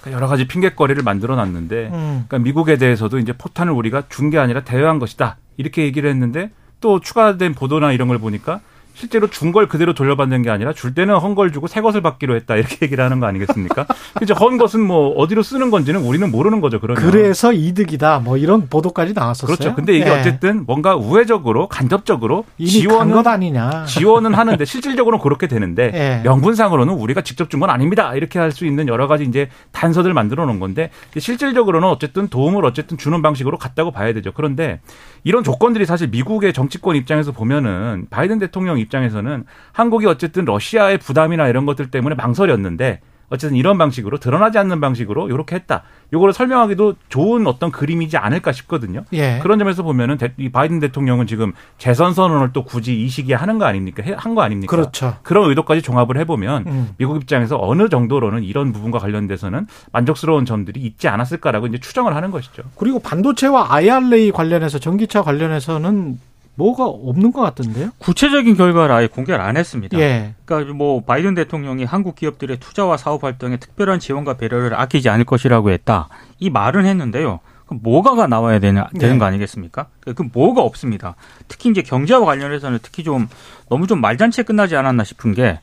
그러니까 0.08 0.18
여러 0.18 0.28
가지 0.28 0.48
핑계거리를 0.48 1.02
만들어 1.04 1.36
놨는데 1.36 1.88
음. 1.94 2.26
그러니까 2.28 2.40
미국에 2.40 2.78
대해서도 2.78 3.20
이제 3.20 3.34
포탄을 3.34 3.74
우리가 3.74 4.04
준 4.10 4.30
게 4.30 4.38
아니라 4.38 4.62
대여한 4.62 5.00
것이다. 5.00 5.38
이렇게 5.58 5.84
얘기를 5.84 6.10
했는데 6.10 6.52
또 6.82 7.00
추가된 7.00 7.54
보도나 7.54 7.92
이런 7.92 8.08
걸 8.08 8.18
보니까 8.20 8.60
실제로 8.98 9.30
준 9.30 9.52
걸 9.52 9.68
그대로 9.68 9.94
돌려받는 9.94 10.42
게 10.42 10.50
아니라 10.50 10.74
줄 10.74 10.94
때는 10.96 11.16
헌 11.18 11.36
걸 11.36 11.52
주고 11.54 11.68
새 11.68 11.82
것을 11.82 12.02
받기로 12.02 12.36
했다 12.36 12.56
이렇게 12.56 12.78
얘기를 12.82 13.04
하는 13.04 13.20
거 13.20 13.28
아니겠습니까? 13.28 13.86
이제 14.24 14.34
헌 14.34 14.58
것은 14.58 14.82
뭐 14.82 15.10
어디로 15.12 15.44
쓰는 15.44 15.70
건지는 15.70 16.02
우리는 16.02 16.32
모르는 16.32 16.62
거죠. 16.62 16.80
그러면 16.80 17.04
그래서 17.04 17.54
이득이다. 17.54 18.20
뭐 18.20 18.38
이런 18.38 18.68
보도까지 18.68 19.14
나왔었어요. 19.14 19.56
그렇죠. 19.56 19.76
근데 19.76 19.96
이게 19.96 20.08
예. 20.08 20.10
어쨌든 20.20 20.66
뭔가 20.66 20.96
우회적으로 20.96 21.68
간접적으로 21.68 22.44
지원은 22.60 23.28
아니냐. 23.28 23.86
지원은 23.86 24.34
하는데 24.34 24.66
실질적으로는 24.66 25.22
그렇게 25.22 25.46
되는데 25.48 25.92
예. 25.94 26.22
명분상으로는 26.26 26.94
우리가 26.96 27.22
직접 27.22 27.50
준 27.52 27.60
건 27.60 27.70
아닙니다. 27.70 28.14
이렇게 28.16 28.40
할 28.40 28.52
수 28.52 28.66
있는 28.66 28.88
여러 28.88 29.08
가지 29.08 29.24
이제 29.26 29.50
단서들 29.72 30.14
만들어 30.14 30.46
놓은 30.48 30.60
건데 30.60 30.90
실질적으로는 31.18 31.88
어쨌든 31.88 32.28
도움을 32.30 32.66
어쨌든 32.66 32.98
주는 32.98 33.22
방식으로 33.22 33.58
갔다고 33.58 33.92
봐야 33.92 34.14
되죠. 34.14 34.32
그런데 34.34 34.80
이런 35.24 35.44
조건들이 35.44 35.86
사실 35.86 36.08
미국의 36.08 36.54
정치권 36.54 36.96
입장에서 36.96 37.32
보면은 37.32 38.08
바이든 38.10 38.40
대통령 38.40 38.80
입 38.80 38.87
장에서는 38.90 39.46
한국이 39.72 40.06
어쨌든 40.06 40.46
러시아의 40.46 40.98
부담이나 41.00 41.48
이런 41.48 41.66
것들 41.66 41.92
때문에 41.92 42.16
망설였는데 42.16 43.02
어쨌든 43.30 43.58
이런 43.58 43.78
방식으로 43.78 44.20
드러나지 44.20 44.58
않는 44.58 44.80
방식으로 44.80 45.28
이렇게 45.28 45.58
했다. 45.58 45.84
요거를 46.14 46.34
설명하기도 46.34 46.94
좋은 47.10 47.46
어떤 47.46 47.72
그림이지 47.74 48.16
않을까 48.16 48.54
싶거든요. 48.54 49.04
예. 49.12 49.40
그런 49.44 49.60
점에서 49.60 49.84
보면은 49.84 50.18
대- 50.18 50.32
이 50.38 50.48
바이든 50.48 50.80
대통령은 50.80 51.28
지금 51.28 51.52
재선 51.78 52.14
선언을 52.14 52.54
또 52.54 52.64
굳이 52.64 53.04
이 53.04 53.10
시기에 53.10 53.36
하는 53.36 53.58
거 53.60 53.66
아닙니까? 53.66 54.02
한 54.16 54.34
거 54.34 54.44
아닙니까? 54.44 54.74
그렇죠. 54.74 55.18
그런 55.24 55.50
의도까지 55.50 55.82
종합을 55.82 56.16
해보면 56.20 56.68
음. 56.68 56.90
미국 56.96 57.18
입장에서 57.18 57.58
어느 57.62 57.90
정도로는 57.90 58.44
이런 58.46 58.72
부분과 58.72 59.00
관련돼서는 59.00 59.68
만족스러운 59.92 60.46
점들이 60.46 60.80
있지 60.80 61.10
않았을까라고 61.10 61.68
이제 61.68 61.80
추정을 61.80 62.16
하는 62.16 62.32
것이죠. 62.32 62.64
그리고 62.78 63.00
반도체와 63.00 63.74
IRA 63.74 64.32
관련해서 64.32 64.80
전기차 64.80 65.22
관련해서는 65.24 66.18
뭐가 66.58 66.86
없는 66.86 67.32
것 67.32 67.42
같던데요? 67.42 67.92
구체적인 68.00 68.56
결과를 68.56 68.94
아예 68.94 69.08
공개를 69.08 69.40
안 69.40 69.58
했습니다. 69.58 69.98
예. 70.00 70.34
그러니까 70.44 70.74
뭐 70.74 71.02
바이든 71.04 71.36
대통령이 71.36 71.86
한국 71.86 72.16
기업들의 72.16 72.58
투자와 72.58 72.98
사업 72.98 73.24
활동에 73.24 73.58
특별한 73.58 74.00
지원과 74.00 74.38
배려를 74.38 74.74
아끼지 74.74 75.08
않을 75.08 75.26
것이라고 75.26 75.70
했다. 75.70 76.10
이 76.40 76.50
말은 76.50 76.86
했는데요. 76.86 77.40
그럼 77.68 77.82
뭐가가 77.84 78.28
나와야 78.28 78.60
되냐, 78.60 78.88
되는 79.00 79.16
네. 79.16 79.20
거 79.20 79.26
아니겠습니까? 79.26 79.88
그 80.00 80.24
뭐가 80.34 80.62
없습니다. 80.62 81.16
특히 81.48 81.70
이제 81.70 81.84
경제와 81.84 82.26
관련해서는 82.26 82.80
특히 82.82 83.04
좀 83.04 83.28
너무 83.70 83.86
좀 83.86 84.02
말잔치에 84.02 84.44
끝나지 84.44 84.76
않았나 84.76 85.04
싶은 85.04 85.34
게 85.34 85.60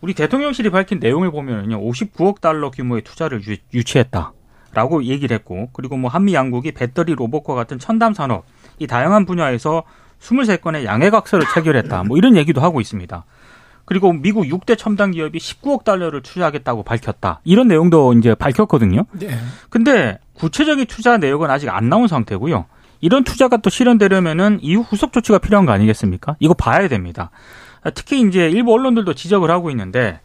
우리 0.00 0.14
대통령실이 0.14 0.70
밝힌 0.70 1.00
내용을 1.00 1.32
보면은요, 1.32 1.80
59억 1.80 2.40
달러 2.40 2.70
규모의 2.70 3.02
투자를 3.02 3.42
유, 3.48 3.56
유치했다. 3.74 4.32
라고 4.72 5.02
얘기를 5.02 5.34
했고, 5.34 5.70
그리고 5.72 5.96
뭐 5.96 6.08
한미 6.10 6.34
양국이 6.34 6.72
배터리 6.72 7.14
로봇과 7.14 7.54
같은 7.54 7.80
첨단 7.80 8.14
산업, 8.14 8.44
이 8.78 8.86
다양한 8.86 9.26
분야에서 9.26 9.82
23건의 10.20 10.84
양해각서를 10.84 11.46
체결했다. 11.54 12.04
뭐 12.04 12.16
이런 12.16 12.36
얘기도 12.36 12.60
하고 12.60 12.80
있습니다. 12.80 13.24
그리고 13.84 14.12
미국 14.12 14.44
6대 14.44 14.76
첨단 14.76 15.12
기업이 15.12 15.38
19억 15.38 15.84
달러를 15.84 16.22
투자하겠다고 16.22 16.82
밝혔다. 16.82 17.40
이런 17.44 17.68
내용도 17.68 18.12
이제 18.12 18.34
밝혔거든요. 18.34 19.06
예. 19.22 19.30
근데 19.70 20.18
구체적인 20.34 20.86
투자 20.86 21.16
내역은 21.16 21.50
아직 21.50 21.70
안 21.70 21.88
나온 21.88 22.06
상태고요. 22.06 22.66
이런 23.00 23.24
투자가 23.24 23.56
또 23.58 23.70
실현되려면은 23.70 24.58
이후 24.60 24.82
후속 24.82 25.12
조치가 25.12 25.38
필요한 25.38 25.64
거 25.64 25.72
아니겠습니까? 25.72 26.36
이거 26.38 26.52
봐야 26.52 26.86
됩니다. 26.88 27.30
특히 27.94 28.20
이제 28.20 28.50
일부 28.50 28.74
언론들도 28.74 29.14
지적을 29.14 29.50
하고 29.50 29.70
있는데 29.70 30.20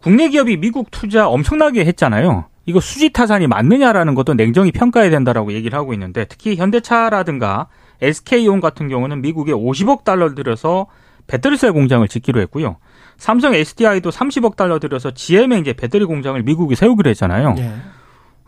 국내 0.00 0.28
기업이 0.28 0.56
미국 0.56 0.90
투자 0.90 1.28
엄청나게 1.28 1.84
했잖아요. 1.84 2.46
이거 2.64 2.80
수지 2.80 3.10
타산이 3.10 3.46
맞느냐라는 3.46 4.14
것도 4.14 4.34
냉정히 4.34 4.72
평가해야 4.72 5.10
된다라고 5.10 5.52
얘기를 5.52 5.78
하고 5.78 5.92
있는데 5.92 6.24
특히 6.24 6.56
현대차라든가 6.56 7.68
SK온 8.00 8.60
같은 8.60 8.88
경우는 8.88 9.22
미국에 9.22 9.52
50억 9.52 10.04
달러 10.04 10.34
들여서 10.34 10.86
배터리셀 11.26 11.72
공장을 11.72 12.06
짓기로 12.06 12.40
했고요. 12.42 12.76
삼성 13.16 13.54
SDI도 13.54 14.10
30억 14.10 14.56
달러 14.56 14.78
들여서 14.78 15.12
GM의 15.12 15.60
이제 15.60 15.72
배터리 15.72 16.04
공장을 16.04 16.40
미국이 16.42 16.74
세우기로 16.74 17.10
했잖아요. 17.10 17.54
예. 17.58 17.72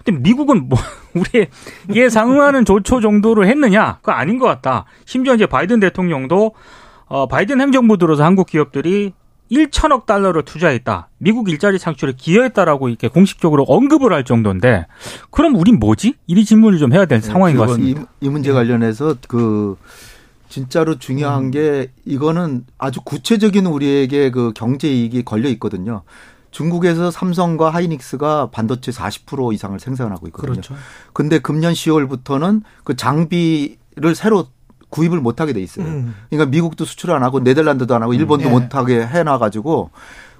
근데 0.04 0.20
미국은 0.20 0.68
뭐 0.68 0.78
우리의 1.14 1.48
이에 1.94 2.08
상응하는 2.08 2.64
조처 2.64 3.00
정도로 3.00 3.46
했느냐? 3.46 3.96
그거 3.96 4.12
아닌 4.12 4.38
것 4.38 4.46
같다. 4.46 4.84
심지어 5.04 5.34
이제 5.34 5.46
바이든 5.46 5.80
대통령도 5.80 6.54
어 7.06 7.26
바이든 7.26 7.60
행정부 7.60 7.96
들어서 7.96 8.24
한국 8.24 8.46
기업들이 8.46 9.12
1천억 9.50 10.06
달러를 10.06 10.44
투자했다. 10.44 11.08
미국 11.18 11.48
일자리 11.48 11.78
창출에 11.78 12.12
기여했다라고 12.16 12.88
이렇게 12.88 13.08
공식적으로 13.08 13.64
언급을 13.64 14.12
할 14.12 14.24
정도인데 14.24 14.86
그럼 15.30 15.56
우린 15.56 15.78
뭐지? 15.78 16.14
이 16.26 16.44
질문을 16.44 16.78
좀 16.78 16.92
해야 16.92 17.06
될 17.06 17.20
상황인 17.22 17.56
것 17.56 17.64
네, 17.64 17.68
같습니다. 17.68 18.00
이, 18.20 18.26
이 18.26 18.28
문제 18.28 18.52
관련해서 18.52 19.16
그 19.26 19.76
진짜로 20.48 20.98
중요한 20.98 21.44
음. 21.44 21.50
게 21.50 21.90
이거는 22.04 22.66
아주 22.78 23.00
구체적인 23.02 23.66
우리에게 23.66 24.30
그 24.30 24.52
경제 24.54 24.88
이익이 24.88 25.24
걸려 25.24 25.48
있거든요. 25.50 26.02
중국에서 26.50 27.10
삼성과 27.10 27.70
하이닉스가 27.70 28.48
반도체 28.50 28.90
40% 28.90 29.52
이상을 29.52 29.78
생산하고 29.78 30.26
있거든요. 30.28 30.52
그렇죠. 30.52 30.74
근데 31.12 31.38
금년 31.38 31.74
10월부터는 31.74 32.62
그 32.84 32.96
장비를 32.96 34.14
새로 34.14 34.46
구입을 34.90 35.20
못 35.20 35.40
하게 35.40 35.52
돼 35.52 35.60
있어요. 35.60 35.86
음. 35.86 36.14
그러니까 36.30 36.50
미국도 36.50 36.84
수출 36.84 37.10
안 37.10 37.22
하고 37.22 37.40
네덜란드도 37.40 37.94
안 37.94 38.02
하고 38.02 38.14
일본도 38.14 38.46
예. 38.46 38.50
못 38.50 38.74
하게 38.74 39.06
해놔 39.06 39.38
가지고 39.38 39.90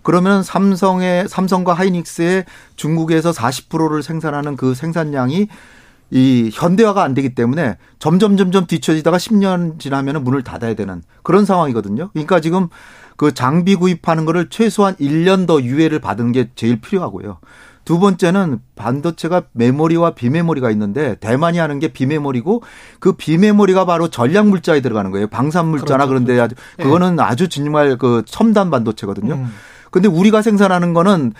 그러면 0.02 0.42
삼성의 0.42 1.28
삼성과 1.28 1.74
하이닉스의 1.74 2.44
중국에서 2.76 3.30
40%를 3.32 4.02
생산하는 4.02 4.56
그 4.56 4.74
생산량이 4.74 5.48
이 6.10 6.50
현대화가 6.52 7.02
안 7.02 7.12
되기 7.12 7.34
때문에 7.34 7.76
점점 7.98 8.36
점점 8.38 8.66
뒤처지다가 8.66 9.18
10년 9.18 9.78
지나면은 9.78 10.24
문을 10.24 10.42
닫아야 10.42 10.74
되는 10.74 11.02
그런 11.22 11.44
상황이거든요. 11.44 12.08
그러니까 12.12 12.40
지금 12.40 12.68
그 13.16 13.34
장비 13.34 13.74
구입하는 13.74 14.24
거를 14.24 14.48
최소한 14.48 14.94
1년 14.96 15.46
더 15.46 15.60
유예를 15.60 15.98
받은 15.98 16.32
게 16.32 16.48
제일 16.54 16.80
필요하고요. 16.80 17.38
두 17.88 17.98
번째는 17.98 18.58
반도체가 18.76 19.44
메모리와 19.52 20.10
비메모리가 20.10 20.70
있는데 20.72 21.14
대만이 21.20 21.56
하는 21.56 21.78
게 21.78 21.88
비메모리고 21.88 22.62
그 23.00 23.12
비메모리가 23.12 23.86
바로 23.86 24.08
전략 24.08 24.46
물자에 24.46 24.82
들어가는 24.82 25.10
거예요. 25.10 25.26
방산 25.28 25.68
물자나 25.68 26.04
그렇죠. 26.04 26.08
그런데 26.08 26.38
아주 26.38 26.54
예. 26.80 26.82
그거는 26.82 27.18
아주 27.18 27.48
정말 27.48 27.96
그 27.96 28.24
첨단 28.26 28.70
반도체거든요. 28.70 29.32
음. 29.36 29.54
근데 29.90 30.06
우리가 30.06 30.42
생산하는 30.42 30.92
거는 30.92 31.32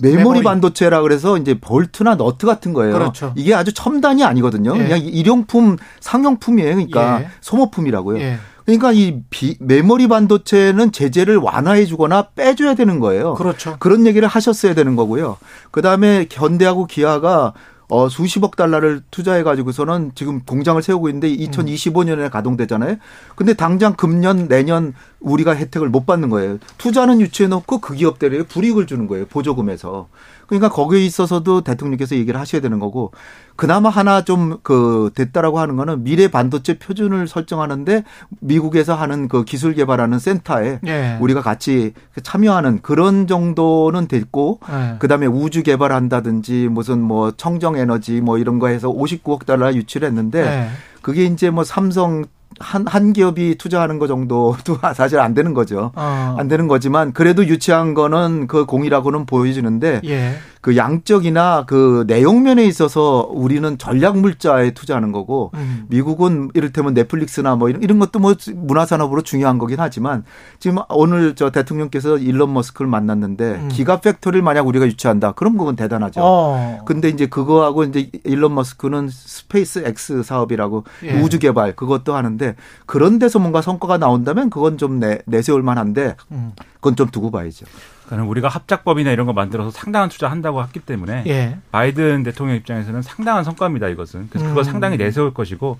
메모리, 0.00 0.16
메모리. 0.16 0.42
반도체라 0.42 1.02
그래서 1.02 1.36
이제 1.36 1.52
볼트나 1.60 2.14
너트 2.14 2.46
같은 2.46 2.72
거예요. 2.72 2.94
그렇죠. 2.94 3.34
이게 3.36 3.54
아주 3.54 3.74
첨단이 3.74 4.24
아니거든요. 4.24 4.74
예. 4.78 4.82
그냥 4.84 5.00
일용품, 5.00 5.76
상용품이에요. 6.00 6.76
그러니까 6.76 7.20
예. 7.20 7.28
소모품이라고요. 7.42 8.20
예. 8.20 8.38
그러니까 8.64 8.92
이 8.92 9.20
비, 9.30 9.56
메모리 9.60 10.08
반도체는 10.08 10.92
제재를 10.92 11.36
완화해 11.36 11.84
주거나 11.84 12.28
빼줘야 12.34 12.74
되는 12.74 12.98
거예요. 12.98 13.34
그렇죠. 13.34 13.76
그런 13.78 14.06
얘기를 14.06 14.26
하셨어야 14.26 14.74
되는 14.74 14.96
거고요. 14.96 15.36
그 15.70 15.82
다음에 15.82 16.26
현대하고 16.30 16.86
기아가 16.86 17.52
어, 17.88 18.08
수십억 18.08 18.56
달러를 18.56 19.02
투자해 19.10 19.42
가지고서는 19.42 20.12
지금 20.14 20.40
공장을 20.40 20.82
세우고 20.82 21.08
있는데 21.10 21.28
2025년에 21.36 22.30
가동되잖아요. 22.30 22.96
근데 23.36 23.52
당장 23.52 23.94
금년 23.94 24.48
내년 24.48 24.94
우리가 25.20 25.54
혜택을 25.54 25.90
못 25.90 26.06
받는 26.06 26.30
거예요. 26.30 26.58
투자는 26.78 27.20
유치해 27.20 27.48
놓고 27.48 27.80
그 27.80 27.94
기업들에게 27.94 28.44
불이익을 28.44 28.86
주는 28.86 29.06
거예요. 29.06 29.26
보조금에서. 29.26 30.08
그러니까 30.46 30.68
거기에 30.68 31.04
있어서도 31.04 31.62
대통령께서 31.62 32.16
얘기를 32.16 32.40
하셔야 32.40 32.60
되는 32.60 32.78
거고 32.78 33.12
그나마 33.56 33.88
하나 33.88 34.22
좀 34.22 34.54
그 34.62 35.10
됐다라고 35.14 35.58
하는 35.58 35.76
거는 35.76 36.04
미래 36.04 36.28
반도체 36.28 36.78
표준을 36.78 37.28
설정하는데 37.28 38.04
미국에서 38.40 38.94
하는 38.94 39.28
그 39.28 39.44
기술 39.44 39.74
개발하는 39.74 40.18
센터에 40.18 40.80
예. 40.86 41.18
우리가 41.20 41.42
같이 41.42 41.92
참여하는 42.22 42.82
그런 42.82 43.26
정도는 43.26 44.08
됐고 44.08 44.60
예. 44.70 44.96
그다음에 44.98 45.26
우주 45.26 45.62
개발한다든지 45.62 46.68
무슨 46.70 47.00
뭐 47.00 47.32
청정 47.32 47.76
에너지 47.76 48.20
뭐 48.20 48.38
이런 48.38 48.58
거 48.58 48.68
해서 48.68 48.88
59억 48.88 49.46
달러 49.46 49.72
유치를 49.72 50.08
했는데 50.08 50.44
예. 50.44 50.68
그게 51.02 51.24
이제 51.24 51.50
뭐 51.50 51.64
삼성 51.64 52.24
한, 52.58 52.86
한 52.86 53.12
기업이 53.12 53.56
투자하는 53.56 53.98
거 53.98 54.06
정도도 54.06 54.78
사실 54.94 55.18
안 55.18 55.34
되는 55.34 55.54
거죠. 55.54 55.92
어. 55.94 56.36
안 56.38 56.48
되는 56.48 56.68
거지만 56.68 57.12
그래도 57.12 57.46
유치한 57.46 57.94
거는 57.94 58.46
그 58.46 58.64
공이라고는 58.64 59.26
보여지는데 59.26 60.00
예. 60.04 60.34
그 60.64 60.78
양적이나 60.78 61.64
그 61.66 62.04
내용면에 62.06 62.64
있어서 62.64 63.28
우리는 63.30 63.76
전략 63.76 64.16
물자에 64.16 64.70
투자하는 64.70 65.12
거고 65.12 65.50
음. 65.52 65.84
미국은 65.88 66.48
이를테면 66.54 66.94
넷플릭스나 66.94 67.54
뭐 67.54 67.68
이런, 67.68 67.82
이런 67.82 67.98
것도 67.98 68.18
뭐 68.18 68.34
문화산업으로 68.54 69.20
중요한 69.20 69.58
거긴 69.58 69.78
하지만 69.78 70.24
지금 70.58 70.78
오늘 70.88 71.34
저 71.34 71.50
대통령께서 71.50 72.16
일론 72.16 72.54
머스크를 72.54 72.88
만났는데 72.88 73.44
음. 73.56 73.68
기가 73.70 74.00
팩토리를 74.00 74.42
만약 74.42 74.66
우리가 74.66 74.86
유치한다. 74.86 75.32
그럼 75.32 75.58
그건 75.58 75.76
대단하죠. 75.76 76.22
어. 76.24 76.78
근데 76.86 77.10
이제 77.10 77.26
그거하고 77.26 77.84
이제 77.84 78.10
일론 78.24 78.54
머스크는 78.54 79.10
스페이스 79.10 79.82
X 79.84 80.22
사업이라고 80.22 80.84
예. 81.02 81.20
우주 81.20 81.40
개발 81.40 81.76
그것도 81.76 82.14
하는데 82.14 82.56
그런 82.86 83.18
데서 83.18 83.38
뭔가 83.38 83.60
성과가 83.60 83.98
나온다면 83.98 84.48
그건 84.48 84.78
좀 84.78 84.98
내, 84.98 85.18
내세울 85.26 85.62
만한데 85.62 86.16
음. 86.32 86.52
그건 86.76 86.96
좀 86.96 87.10
두고 87.10 87.30
봐야죠. 87.30 87.66
그러니까 88.06 88.28
우리가 88.30 88.48
합작법이나 88.48 89.10
이런 89.12 89.26
거 89.26 89.32
만들어서 89.32 89.70
상당한 89.70 90.08
투자한다고 90.08 90.62
했기 90.62 90.80
때문에 90.80 91.24
예. 91.26 91.56
바이든 91.72 92.22
대통령 92.22 92.56
입장에서는 92.56 93.02
상당한 93.02 93.44
성과입니다 93.44 93.88
이것은. 93.88 94.28
그래서 94.30 94.46
그걸 94.48 94.62
음. 94.62 94.64
상당히 94.64 94.96
내세울 94.96 95.32
것이고 95.32 95.78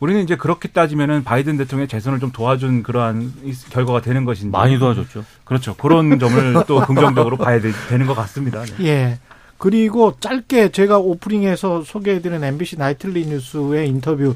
우리는 0.00 0.22
이제 0.22 0.36
그렇게 0.36 0.68
따지면은 0.68 1.24
바이든 1.24 1.56
대통령의 1.56 1.88
재선을 1.88 2.20
좀 2.20 2.30
도와준 2.32 2.82
그러한 2.82 3.32
이- 3.44 3.52
결과가 3.70 4.00
되는 4.02 4.24
것인지 4.24 4.50
많이 4.50 4.78
도와줬죠. 4.78 5.24
그렇죠. 5.44 5.74
그런 5.76 6.18
점을 6.18 6.64
또 6.66 6.80
긍정적으로 6.86 7.36
봐야 7.36 7.60
되, 7.60 7.70
는것 7.90 8.14
같습니다. 8.16 8.62
네. 8.78 8.86
예. 8.86 9.18
그리고 9.58 10.14
짧게 10.20 10.70
제가 10.70 10.98
오프닝에서 10.98 11.82
소개해드린 11.82 12.44
MBC 12.44 12.76
나이틀리 12.76 13.26
뉴스의 13.26 13.88
인터뷰 13.88 14.34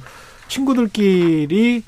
친구들끼리 0.49 1.83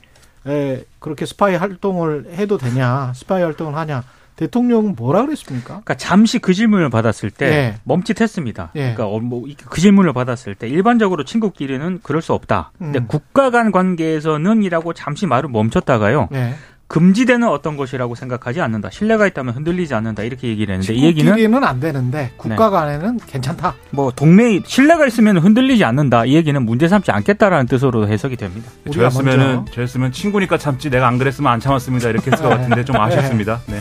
에, 0.47 0.85
그렇게 0.99 1.25
스파이 1.25 1.55
활동을 1.57 2.27
해도 2.35 2.59
되냐, 2.59 3.13
스파이 3.15 3.43
활동을 3.43 3.75
하냐. 3.77 4.03
대통령은 4.37 4.95
뭐라 4.97 5.25
그랬습니까? 5.25 5.69
그러니까 5.69 5.95
잠시 5.95 6.39
그 6.39 6.55
질문을 6.55 6.91
받았을 6.91 7.31
때 7.31 7.47
예. 7.47 7.75
멈칫했습니다. 7.85 8.71
예. 8.75 8.81
그러니까 8.81 9.07
어, 9.07 9.21
뭐그 9.21 9.81
질문을 9.81 10.13
받았을 10.13 10.55
때 10.55 10.69
일반적으로 10.69 11.25
친구끼리는 11.25 12.01
그럴 12.03 12.23
수 12.23 12.33
없다. 12.33 12.73
근데 12.79 12.99
음. 12.99 13.07
국가 13.07 13.51
간 13.51 13.73
관계에서는이라고 13.73 14.95
잠시 14.95 15.27
말을 15.27 15.51
멈췄다가요. 15.51 16.29
네. 16.31 16.55
금지되는 16.93 17.49
어떤 17.49 17.79
것이라고 17.79 18.15
생각하지 18.15 18.61
않는다. 18.61 18.91
신뢰가 18.91 19.27
있다면 19.27 19.55
흔들리지 19.55 19.95
않는다. 19.95 20.25
이렇게 20.25 20.49
얘기를 20.49 20.75
했는데 20.75 20.93
이 20.93 21.05
얘기는 21.05 21.25
친구끼리는 21.25 21.65
안 21.65 21.81
되는데 21.81 22.33
국가 22.37 22.69
간에는 22.69 23.19
괜찮다. 23.27 23.75
뭐 23.91 24.13
동맹 24.15 24.63
신뢰가 24.67 25.07
있으면 25.07 25.39
흔들리지 25.39 25.85
않는다. 25.85 26.27
이 26.27 26.35
얘기는 26.35 26.63
문제 26.63 26.89
삼지 26.89 27.11
않겠다라는 27.11 27.65
뜻으로 27.65 28.09
해석이 28.09 28.37
됩니다. 28.37 28.71
저였으면은. 28.93 29.65
저였으면 29.73 30.13
친구니까 30.13 30.59
참지 30.59 30.91
내가 30.91 31.09
안 31.09 31.17
그랬으면 31.17 31.51
안 31.51 31.61
참았습니다. 31.61 32.11
이렇게 32.11 32.31
했을 32.31 32.45
것 32.45 32.51
네. 32.51 32.57
같은데 32.57 32.85
좀 32.85 32.97
아쉽습니다. 32.97 33.61
네. 33.69 33.81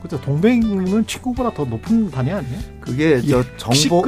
그죠 0.00 0.20
동맹은 0.20 1.06
친구보다 1.06 1.52
더 1.52 1.64
높은 1.64 2.10
단위 2.10 2.30
아니에요? 2.30 2.58
그게 2.80 3.20
저 3.22 3.42
정보. 3.56 4.02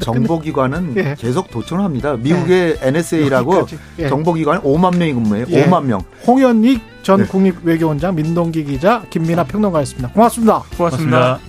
정보기관은 0.00 0.94
예. 0.96 1.14
계속 1.18 1.50
도전합니다. 1.50 2.16
미국의 2.16 2.78
NSA라고 2.82 3.58
여기까지. 3.60 3.78
예. 4.00 4.08
정보기관 4.08 4.62
5만 4.62 4.96
명이 4.96 5.14
근무해요. 5.14 5.46
예. 5.48 5.66
5만 5.66 5.84
명. 5.84 6.00
홍현익 6.26 6.80
전 7.02 7.20
네. 7.20 7.26
국립외교원장 7.26 8.14
민동기 8.14 8.64
기자 8.64 9.02
김민아 9.10 9.44
평론가였습니다. 9.44 10.10
고맙습니다. 10.12 10.64
고맙습니다. 10.76 11.18
고맙습니다. 11.18 11.47